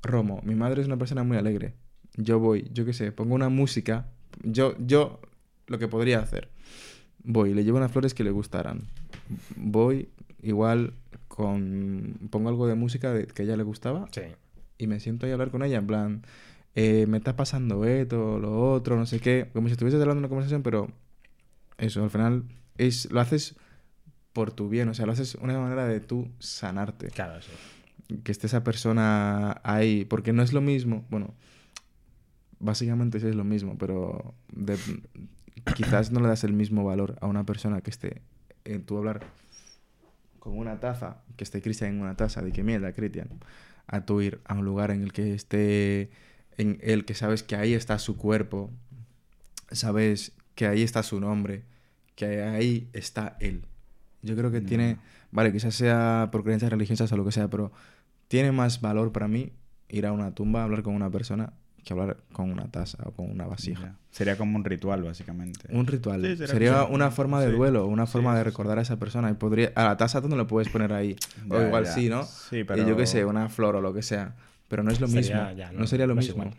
[0.03, 1.75] Romo, mi madre es una persona muy alegre.
[2.17, 4.07] Yo voy, yo qué sé, pongo una música.
[4.43, 5.19] Yo, yo,
[5.67, 6.49] lo que podría hacer.
[7.23, 8.87] Voy, le llevo unas flores que le gustaran.
[9.55, 10.09] Voy,
[10.41, 10.93] igual,
[11.27, 12.17] con.
[12.31, 14.21] Pongo algo de música que a ella le gustaba Sí.
[14.81, 16.21] Y me siento ahí a hablar con ella, en plan,
[16.75, 20.25] eh, me está pasando esto, lo otro, no sé qué, como si estuvieses hablando de
[20.25, 20.87] una conversación, pero
[21.77, 22.43] eso, al final
[22.77, 23.55] es, lo haces
[24.33, 27.51] por tu bien, o sea, lo haces una manera de tú sanarte, Claro, sí.
[28.23, 31.33] que esté esa persona ahí, porque no es lo mismo, bueno,
[32.59, 34.77] básicamente sí es lo mismo, pero de-
[35.75, 38.21] quizás no le das el mismo valor a una persona que esté
[38.65, 39.21] en tu hablar
[40.39, 43.29] con una taza, que esté Cristian en una taza, de que mierda, Cristian,
[43.87, 46.09] a tu ir a un lugar en el que esté,
[46.57, 48.71] en el que sabes que ahí está su cuerpo,
[49.71, 51.63] sabes que ahí está su nombre,
[52.15, 53.63] que ahí está él.
[54.21, 54.67] Yo creo que Ya.
[54.67, 54.97] tiene,
[55.31, 57.71] vale, quizás sea por creencias religiosas o lo que sea, pero
[58.27, 59.51] tiene más valor para mí
[59.89, 61.53] ir a una tumba a hablar con una persona
[61.83, 63.81] que hablar con una taza o con una vasija.
[63.81, 63.95] Ya.
[64.11, 65.61] Sería como un ritual, básicamente.
[65.75, 66.21] Un ritual.
[66.37, 67.55] Sí, Sería como- una forma de sí.
[67.57, 68.49] duelo, una Sí, forma de sí, sí.
[68.49, 69.29] recordar a esa persona.
[69.31, 69.71] Y podría...
[69.75, 71.15] A la taza tú no lo puedes poner ahí.
[71.49, 71.91] o Ya, igual ya.
[71.93, 72.23] sí, ¿no?
[72.23, 72.87] Sí, Y pero...
[72.87, 74.35] yo qué sé, una flor o lo que sea.
[74.67, 75.57] Pero no es lo Sería- mismo.
[75.57, 76.43] ya, no, sería lo no mismo.
[76.43, 76.55] igual.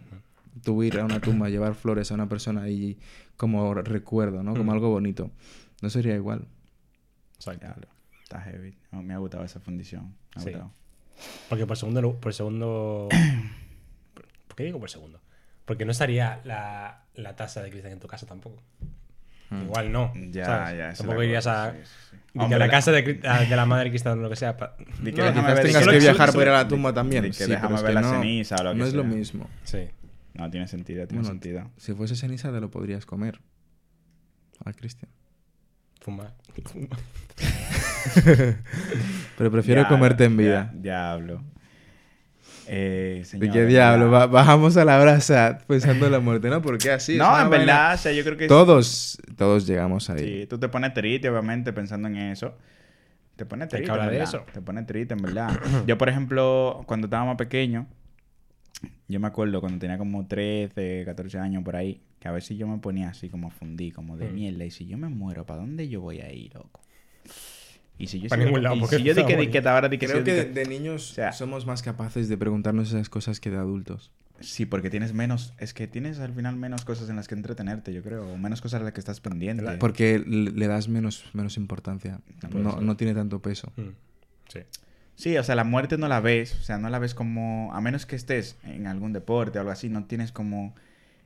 [0.62, 2.98] Tú ir a una tumba, llevar flores a una persona y
[3.36, 4.52] como recuerdo, ¿no?
[4.52, 4.74] Como Mm.
[4.74, 5.30] algo bonito.
[5.80, 6.46] No sería igual.
[7.36, 7.66] Exacto.
[8.22, 8.74] Está heavy.
[8.92, 10.14] No, me ha gustado esa fundición.
[10.36, 10.50] Me ha Sí.
[10.50, 10.70] gustado.
[11.48, 13.08] Porque por segundo, por segundo.
[14.53, 15.18] ¿Por qué digo por segundo?
[15.64, 18.62] Porque no estaría la, la taza de Cristian en tu casa tampoco.
[19.48, 19.62] Mm.
[19.62, 20.12] Igual no.
[20.30, 20.76] Ya, ¿sabes?
[20.78, 20.92] ya.
[20.92, 21.72] Tampoco irías cosa, a.
[21.72, 21.78] sí,
[22.11, 24.22] sí, de Hombre, a la la- casa de, a- de la madre de Cristian o
[24.22, 24.59] lo que sea.
[24.59, 27.22] pa- Di que No, quizás ver- tengas que viajar para ir a la tumba también.
[27.24, 29.05] di que sí, déjame ver que la no, ceniza o lo que no es lo
[29.05, 29.48] mismo.
[29.64, 29.88] Sí.
[30.34, 31.70] No tiene sentido, tiene Bueno, sentido.
[31.78, 33.40] Si fuese ceniza, te lo podrías comer.
[34.66, 35.11] A Cristian.
[36.00, 36.34] Fumar.
[39.38, 40.70] Pero prefiero Ya, comerte en ya, vida.
[40.74, 41.42] diablo.
[42.66, 44.10] Eh, ¿De señor, qué diablo?
[44.10, 46.62] Ba- bajamos a la brasa pensando en la muerte, ¿no?
[46.62, 48.46] Porque así no, en verdad, o sea, yo creo que...
[48.46, 50.42] Todos, todos llegamos ahí.
[50.42, 52.54] Sí, tú te pones triste, obviamente, pensando en eso.
[53.36, 54.44] Te pones Hay que triste, hablar de eso.
[54.52, 55.58] Te pones triste, en verdad.
[55.86, 57.86] yo, por ejemplo, cuando estaba más pequeño,
[59.08, 62.66] yo me acuerdo cuando tenía como 13, 14 años por ahí, que a veces yo
[62.68, 64.34] me ponía así como a fundir, como de Mm.
[64.34, 64.64] mierda.
[64.64, 66.80] Y si yo me muero, ¿para dónde yo voy a ir, loco?
[67.99, 69.88] Y si yo Pa' sigo- ningún lado, porque si yo di que, di que ahora
[69.88, 73.09] di que Creo que de, de niños o sea- somos más capaces de preguntarnos esas
[73.09, 74.11] cosas que de adultos.
[74.40, 77.93] Sí, porque tienes menos, es que tienes al final menos cosas en las que entretenerte,
[77.93, 79.62] yo creo, o menos cosas en las que estás pendiente.
[79.78, 82.20] Porque le das menos, menos importancia.
[82.53, 83.72] No, no tiene tanto peso.
[83.76, 83.90] Mm.
[84.49, 84.59] Sí.
[85.14, 87.80] Sí, o sea, la muerte no la ves, o sea, no la ves como, a
[87.80, 90.74] menos que estés en algún deporte o algo así, no tienes como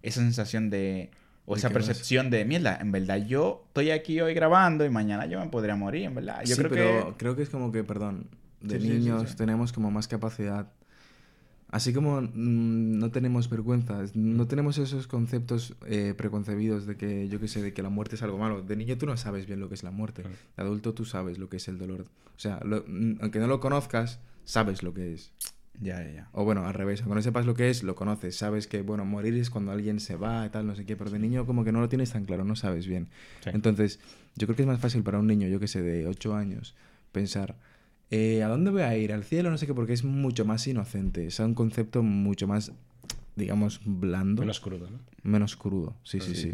[0.03, 1.11] esa sensación de,
[1.47, 5.41] o esa percepción de, mierda, en verdad yo estoy aquí hoy grabando y mañana yo
[5.41, 6.43] me podría morir, en verdad.
[6.45, 7.19] Yo sí, creo pero que...
[7.19, 8.27] creo que es como que, perdón,
[8.61, 9.37] de Sí, niños sí.
[9.37, 10.73] tenemos como más capacidad.
[11.69, 17.41] Así como mm, no tenemos vergüenza, no tenemos esos conceptos eh, preconcebidos de que, yo
[17.41, 18.63] qué sé, de que la muerte es algo malo.
[18.63, 20.23] De niño tú no sabes bien lo que es la muerte.
[20.23, 22.03] De adulto tú sabes lo que es el dolor.
[22.37, 25.33] O sea, lo- mm, aunque no lo conozcas, sabes lo que es.
[25.81, 26.29] Ya, ya, ya.
[26.33, 28.37] O bueno, al revés, aunque no sepas lo que es, lo conoces.
[28.37, 31.11] Sabes que, bueno, morir es cuando alguien se va y tal, no sé qué, pero
[31.11, 33.09] de niño como que no lo tienes tan claro, no sabes bien.
[33.45, 33.51] Sí.
[33.53, 34.01] Entonces,
[34.37, 36.75] yo creo que es más fácil para un niño, yo que sé, de 8 años,
[37.13, 37.57] pensar,
[38.11, 39.13] eh, ¿a dónde voy a ir?
[39.13, 39.51] ¿Al cielo?
[39.51, 41.27] No sé qué, porque es mucho más inocente.
[41.27, 42.73] Es un concepto mucho más,
[43.35, 44.43] digamos, blando.
[44.43, 44.99] Menos crudo, ¿no?
[45.23, 45.95] menos crudo.
[46.05, 46.53] Sí, sí, sí.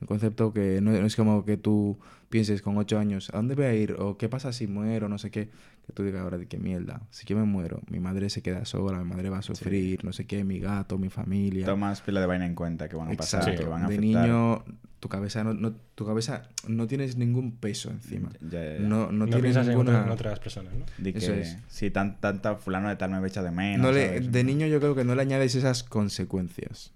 [0.00, 1.98] Un concepto que no, no es como que tú
[2.30, 3.92] pienses con 8 años, ¿a dónde voy a ir?
[3.98, 5.08] ¿O qué pasa si muero?
[5.08, 5.50] No sé qué.
[5.90, 7.02] Que tú digas ahora de qué mierda.
[7.10, 10.12] Si yo me muero, mi madre se queda sola, mi madre va a sufrir, no
[10.12, 11.66] sé qué, mi gato, mi familia.
[11.66, 13.62] Tomas pila de vaina en cuenta que van a pasar, Exacto.
[13.64, 14.22] que van a de afectar.
[14.28, 14.64] niño,
[15.00, 18.30] tu cabeza no, no- tu cabeza no tienes ningún peso encima.
[18.40, 18.78] Ya, ya, ya.
[18.78, 20.04] No, no, No, tienes piensas en, ninguna...
[20.04, 20.84] en otras personas, ¿no?
[20.98, 21.56] De Eso que es.
[21.66, 23.84] si tan, tanta fulano de tal me echa de menos.
[23.84, 24.30] No le- ¿sabes?
[24.30, 26.92] de niño yo creo que no le añades esas consecuencias.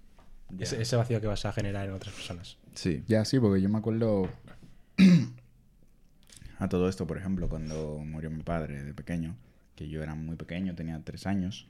[0.57, 2.57] Ese vacío que vas a generar en otras personas.
[2.75, 3.03] Sí.
[3.09, 4.29] Ya, sí, porque yo me acuerdo
[6.59, 9.35] a todo esto, por ejemplo, cuando murió mi padre de pequeño,
[9.75, 11.67] que yo era muy pequeño, tenía tres años,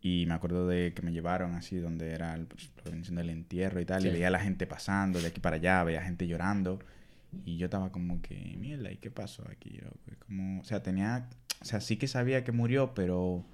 [0.00, 2.70] y me acuerdo de que me llevaron así donde era el, pues,
[3.14, 6.02] del entierro y tal, y veía a la gente pasando de aquí para allá, veía
[6.02, 6.78] gente llorando,
[7.44, 9.78] y yo estaba como que, mierda, ¿y qué pasó aquí?
[9.82, 9.96] loco?".
[10.26, 11.28] Como, o sea, tenía,
[11.60, 13.44] o sea, sí que sabía que murió, pero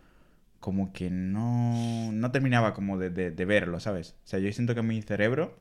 [0.58, 4.16] como que no, no terminaba como de, de- de verlo, ¿sabes?
[4.24, 5.58] O sea, yo siento que mi cerebro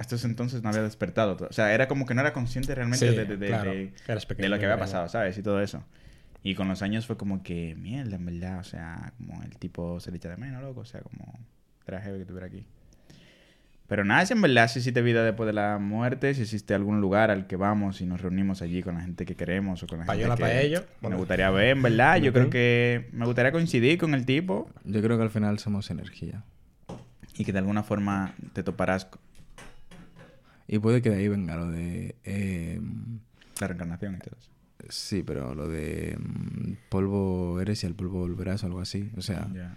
[0.00, 1.36] hasta ese entonces no había despertado.
[1.48, 3.92] O sea, era como que no era consciente realmente Sí, de, de- de- claro, de-
[4.26, 5.36] pequeño, de lo que había pasado, ¿sabes?
[5.38, 5.84] Y todo eso.
[6.42, 8.58] Y con los años fue como que, mierda, en verdad.
[8.60, 10.80] O sea, como el tipo se le echa de menos, loco.
[10.80, 11.38] O sea, como
[11.86, 12.64] era heavy que estuviera aquí.
[13.88, 17.00] Pero nada, si en verdad si existe vida después de la muerte, si existe algún
[17.00, 19.98] lugar al que vamos y nos reunimos allí con la gente que queremos o con
[19.98, 20.80] la Payola gente que ello.
[20.80, 21.16] me Bueno.
[21.18, 22.16] gustaría ver, en verdad.
[22.18, 25.90] Yo creo que me gustaría coincidir con el tipo Yo creo que al final somos
[25.90, 26.44] energía.
[27.36, 29.20] y que de alguna forma te toparás con
[30.72, 32.14] Y puede que de ahí venga lo de...
[32.22, 32.80] eh,
[33.60, 34.50] la reencarnación y todo eso.
[34.88, 39.10] sí, pero lo de mm, polvo eres y al polvo volverás o algo así.
[39.16, 39.76] O sea, Ya.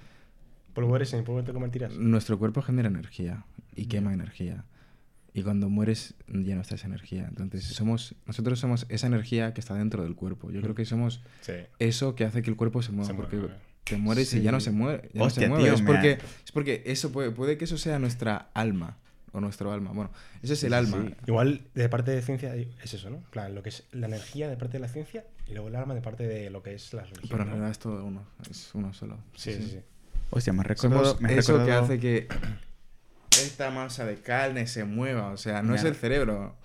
[0.75, 1.93] Polvo eres y en polvo te convertirás.
[1.97, 3.43] nuestro cuerpo genera energía
[3.75, 4.65] y quema energía.
[5.33, 7.25] Y cuando mueres ya no está esa energía.
[7.27, 10.51] Entonces somos, nosotros somos esa energía que está dentro del cuerpo.
[10.51, 11.53] Yo creo que somos Sí.
[11.79, 13.07] eso que hace que el cuerpo se mueva.
[13.07, 13.53] Se porque mueve.
[13.83, 15.09] te mueres y ya no se mueve.
[15.13, 15.63] Ya no Hostia, se mueve.
[15.65, 16.11] tío, es, porque,
[16.45, 18.97] es porque eso puede, puede que eso sea nuestra alma.
[19.33, 19.91] O nuestro alma.
[19.91, 20.11] Bueno,
[20.41, 20.97] eso es Sí, el sí, alma.
[21.07, 21.15] sí.
[21.27, 23.17] Igual de parte de ciencia es eso, ¿no?
[23.31, 25.95] Plan, lo que es la energía de parte de la ciencia y luego el alma
[25.95, 27.27] de parte de lo que es la religión.
[27.29, 27.53] Pero en ¿no?
[27.55, 28.25] realidad es todo uno.
[28.49, 29.17] Es uno solo.
[29.35, 29.79] Sí, sí, sí.
[30.29, 31.05] Hostia, me has recordado...
[31.05, 32.27] Somos me has eso que hace que
[33.31, 35.29] esta masa de carne se mueva.
[35.31, 36.55] O sea, no es el cerebro.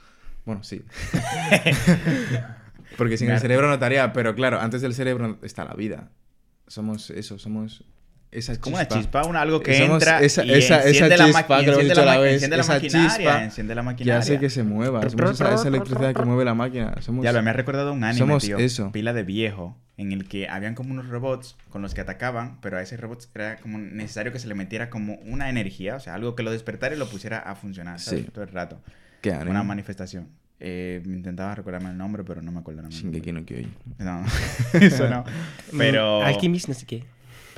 [0.45, 0.85] Bueno, sí.
[2.97, 6.11] Porque sin el cerebro notaría, pero claro, antes del cerebro está la vida.
[6.67, 7.85] Somos eso, somos
[8.31, 11.17] esa Es como una chispa, una, algo que Somos entra esa- y esa- esa enciende
[11.17, 14.19] la chispa que enciende la a la enciende la esa maquinaria, enciende la que maquinaria.
[14.19, 15.09] hace que se mueva.
[15.09, 16.95] Somos esa, esa electricidad que mueve la máquina.
[17.01, 17.25] Somos...
[17.25, 18.59] Ya, lo me ha recordado un anime, Somos tío.
[18.59, 18.93] eso.
[18.93, 22.77] Pila de viejo, en el que habían como unos robots con los que atacaban, pero
[22.77, 26.15] a ese robot era como necesario que se le metiera como una energía, o sea,
[26.15, 28.25] algo que lo despertara y lo pusiera a funcionar, ¿sabes?
[28.25, 28.31] Sí.
[28.31, 28.81] Todo el rato.
[29.23, 29.51] ¿Qué anime?
[29.53, 30.29] Una manifestación.
[30.61, 33.01] Eh, intentaba recordarme el nombre, pero no me acuerdo el nombre.
[33.01, 33.73] Shingeki no Kyojin.
[33.99, 34.25] No,
[34.81, 35.25] eso no.
[35.79, 36.23] Pero...
[36.23, 37.05] Alchemist, no sé qué.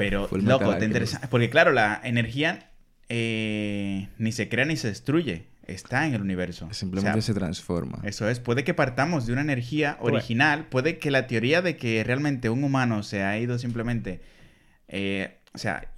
[0.01, 1.21] Pero, loco, te interesa.
[1.31, 2.71] Porque, claro, la energía
[3.09, 5.47] eh, ni se crea ni se destruye.
[5.67, 6.69] Está en el universo.
[6.73, 8.01] Simplemente O sea, se transforma.
[8.03, 8.41] Eso es.
[8.41, 10.67] Puede que partamos de una energía original.
[10.69, 14.21] Puede que la teoría de que realmente un humano se ha ido simplemente.
[14.89, 15.89] eh, o sea,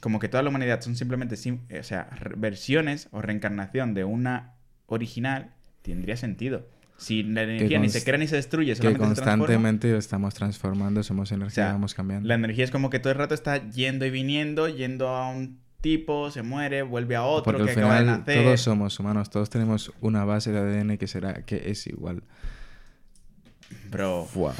[0.00, 1.36] como que toda la humanidad son simplemente.
[1.36, 4.54] sim- o sea, versiones o reencarnación de una
[4.86, 5.54] original.
[5.82, 6.68] Tendría sentido.
[6.96, 9.36] Si la energía ni se crea ni se destruye, Que solamente se transforma.
[9.46, 12.28] constantemente estamos transformando, somos energía, O sea, vamos cambiando.
[12.28, 15.58] La energía es como que todo el rato está yendo y viniendo, yendo a un
[15.80, 18.42] tipo, se muere, vuelve a otro Porque que al acaba de nacer.
[18.42, 22.22] todos somos humanos, todos tenemos una base de ADN que será que es igual.
[23.90, 24.28] Bro.
[24.34, 24.54] Buah.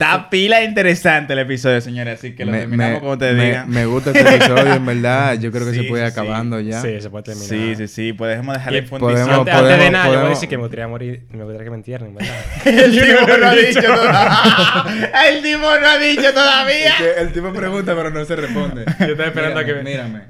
[0.00, 3.46] Está pila interesante el episodio, señores, así que lo me, terminamos me- como te me-
[3.46, 3.66] diga.
[3.66, 5.34] me gusta este episodio, en verdad.
[5.40, 6.20] Yo creo que Sí, se puede ir sí, sí.
[6.20, 6.80] acabando ya.
[6.80, 7.48] Sí, se puede terminar.
[7.48, 9.26] Sí, sí, sí, podemos dejar Y en fundición.
[9.26, 11.26] podemos- Antes, antes de podemos- nada, yo voy a podemos- decir que me gustaría morir,
[11.32, 12.34] me gustaría que me entierren, ¿verdad?
[12.64, 15.28] El tipo no lo ha dicho todavía.
[15.28, 16.92] El tipo no ha dicho todavía.
[17.18, 18.84] el tipo pregunta, pero no se responde.
[19.00, 20.22] Yo estaba esperando a que me- Mírame.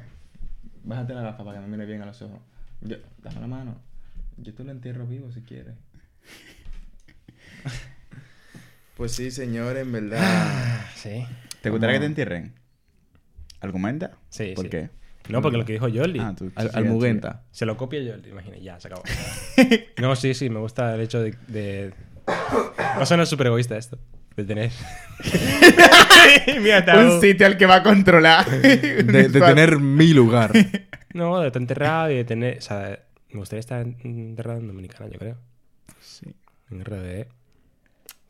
[0.82, 2.38] Bájate la gafa para que me mire bien a los ojos.
[2.80, 3.78] Yo, dame la mano.
[4.38, 5.74] Yo te lo entierro vivo si quieres.
[8.98, 10.84] Pues sí, señor, en verdad.
[10.96, 11.24] Sí.
[11.62, 12.54] ¿Te gustaría que te entierren?
[13.60, 14.18] ¿Argumenta?
[14.28, 14.70] Sí, ¿Por sí.
[14.70, 14.90] qué?
[15.28, 16.18] No, porque lo que dijo Jolly.
[16.20, 17.44] Ah, tú- Al, sí, Almugenta.
[17.52, 19.04] Se lo copia yo, imagina, ya, se acabó.
[20.00, 21.34] No, sí, sí, me gusta el hecho de...
[21.46, 21.94] de...
[22.98, 23.98] No suena súper egoísta esto,
[24.36, 24.70] de tener...
[26.60, 28.46] Mira, Un sitio al que va a controlar.
[28.50, 30.52] De, de tener mi lugar.
[31.14, 32.58] No, de estar enterrado y de tener...
[32.58, 32.98] O sea,
[33.30, 35.36] me gustaría estar enterrado en Dominicana, yo creo.
[36.00, 36.34] Sí.
[36.70, 37.28] En RDE.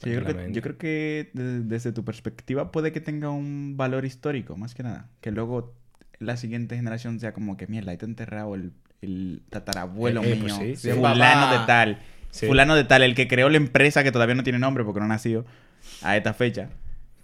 [0.03, 3.76] Sí, yo, creo que, yo creo que de- desde tu perspectiva puede que tenga un
[3.76, 5.09] valor histórico, más que nada.
[5.20, 5.74] Que luego
[6.20, 8.72] la siguiente generación sea como que, mierda, ahí está enterrado el,
[9.03, 10.90] el tatarabuelo Eh, eh, mío, pues sí, sí.
[10.92, 11.99] fulano de tal.
[12.30, 12.46] Sí.
[12.46, 15.07] Fulano de tal, el que creó la empresa que todavía no tiene nombre porque no
[15.07, 15.44] ha nacido
[16.03, 16.68] a esta fecha.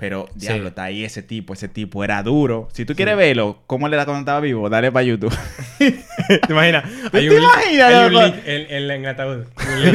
[0.05, 0.69] Pero, diablo, Sí.
[0.69, 2.69] está ahí ese tipo, ese tipo era duro.
[2.75, 5.35] Si tú quieres verlo, cómo le da cuando estaba vivo, dale para YouTube.
[5.79, 5.97] ¿Te
[6.51, 6.85] imaginas?
[7.11, 9.39] ¿Te Hay un, link- imaginas, hay un link en, en, en el ataúd.
[9.39, 9.47] Un.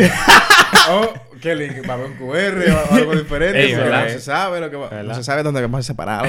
[0.92, 1.88] Oh, ¿qué link?
[1.88, 3.64] ¿Va a un QR o algo diferente?
[3.66, 5.04] Ey, no se sabe lo que va.
[5.04, 6.28] No se sabe dónde vamos a separar.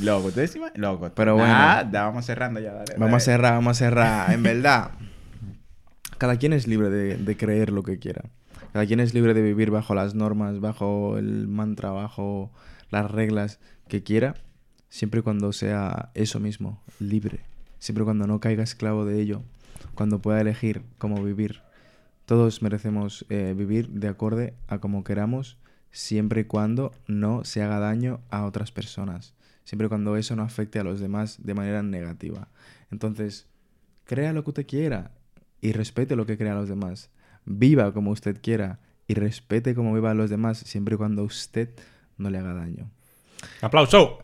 [0.00, 0.80] Loco, ¿ustedes se imaginan?
[0.82, 1.10] Loco.
[1.14, 1.54] Pero bueno.
[1.92, 2.94] Vamos cerrando ya, dale.
[2.96, 3.20] Vamos a dale.
[3.20, 4.32] cerrar, vamos a cerrar.
[4.32, 4.90] En verdad,
[6.18, 8.22] cada quien es libre de, de creer lo que quiera.
[8.72, 12.50] Cada quien es libre de vivir bajo las normas, bajo el mantra, bajo
[12.92, 14.36] las reglas que quiera,
[14.88, 17.40] siempre y cuando sea eso mismo, libre.
[17.78, 19.42] Siempre y cuando no caiga esclavo de ello,
[19.94, 21.62] cuando pueda elegir cómo vivir.
[22.26, 25.58] Todos merecemos eh, vivir de acorde a como queramos,
[25.90, 29.34] siempre y cuando no se haga daño a otras personas,
[29.64, 32.48] siempre y cuando eso no afecte a los demás de manera negativa.
[32.90, 33.48] Entonces,
[34.04, 35.12] crea lo que usted quiera
[35.60, 37.10] y respete lo que crean los demás.
[37.46, 41.70] Viva como usted quiera y respete como vivan los demás, siempre y cuando usted
[42.22, 42.90] no le haga daño.
[43.60, 44.18] ¡Aplauso!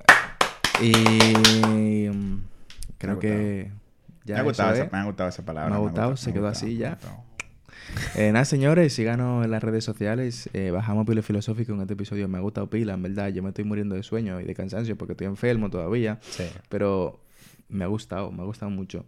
[0.80, 0.92] Y
[2.98, 3.70] creo Me que
[4.24, 4.92] ya me, ha gustado esa, es.
[4.92, 5.70] me ha gustado esa palabra.
[5.70, 6.98] Me ha me gustado, gustado, se quedó gustado, así ya.
[8.14, 10.50] Eh, nada, señores, síganos en las redes sociales.
[10.52, 12.28] Eh, bajamos pila filosófico en este episodio.
[12.28, 13.28] Me ha gustado pila, en verdad.
[13.28, 16.18] Yo me estoy muriendo de sueño y de cansancio porque estoy enfermo todavía.
[16.22, 16.44] Sí.
[16.68, 17.20] Pero
[17.68, 19.04] me ha gustado, me ha gustado mucho.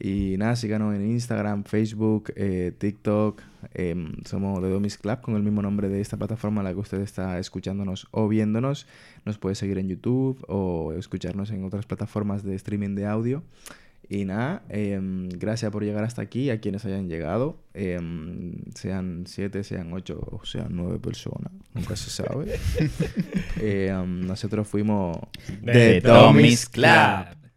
[0.00, 3.42] Y nada, síganos en Instagram, Facebook, eh, TikTok.
[3.74, 6.78] em, somos The Domis Club con el mismo nombre de esta plataforma a la que
[6.78, 8.86] usted está escuchándonos o viéndonos.
[9.24, 13.42] Nos puede seguir en YouTube o escucharnos en otras plataformas de streaming de audio.
[14.08, 17.58] Y nada, em, gracias por llegar hasta aquí, a quienes hayan llegado.
[17.74, 22.58] em, sean siete, sean ocho o sean nueve personas, nunca se sabe.
[23.60, 25.18] Eh, em, nosotros fuimos
[25.64, 27.47] The Domis Club.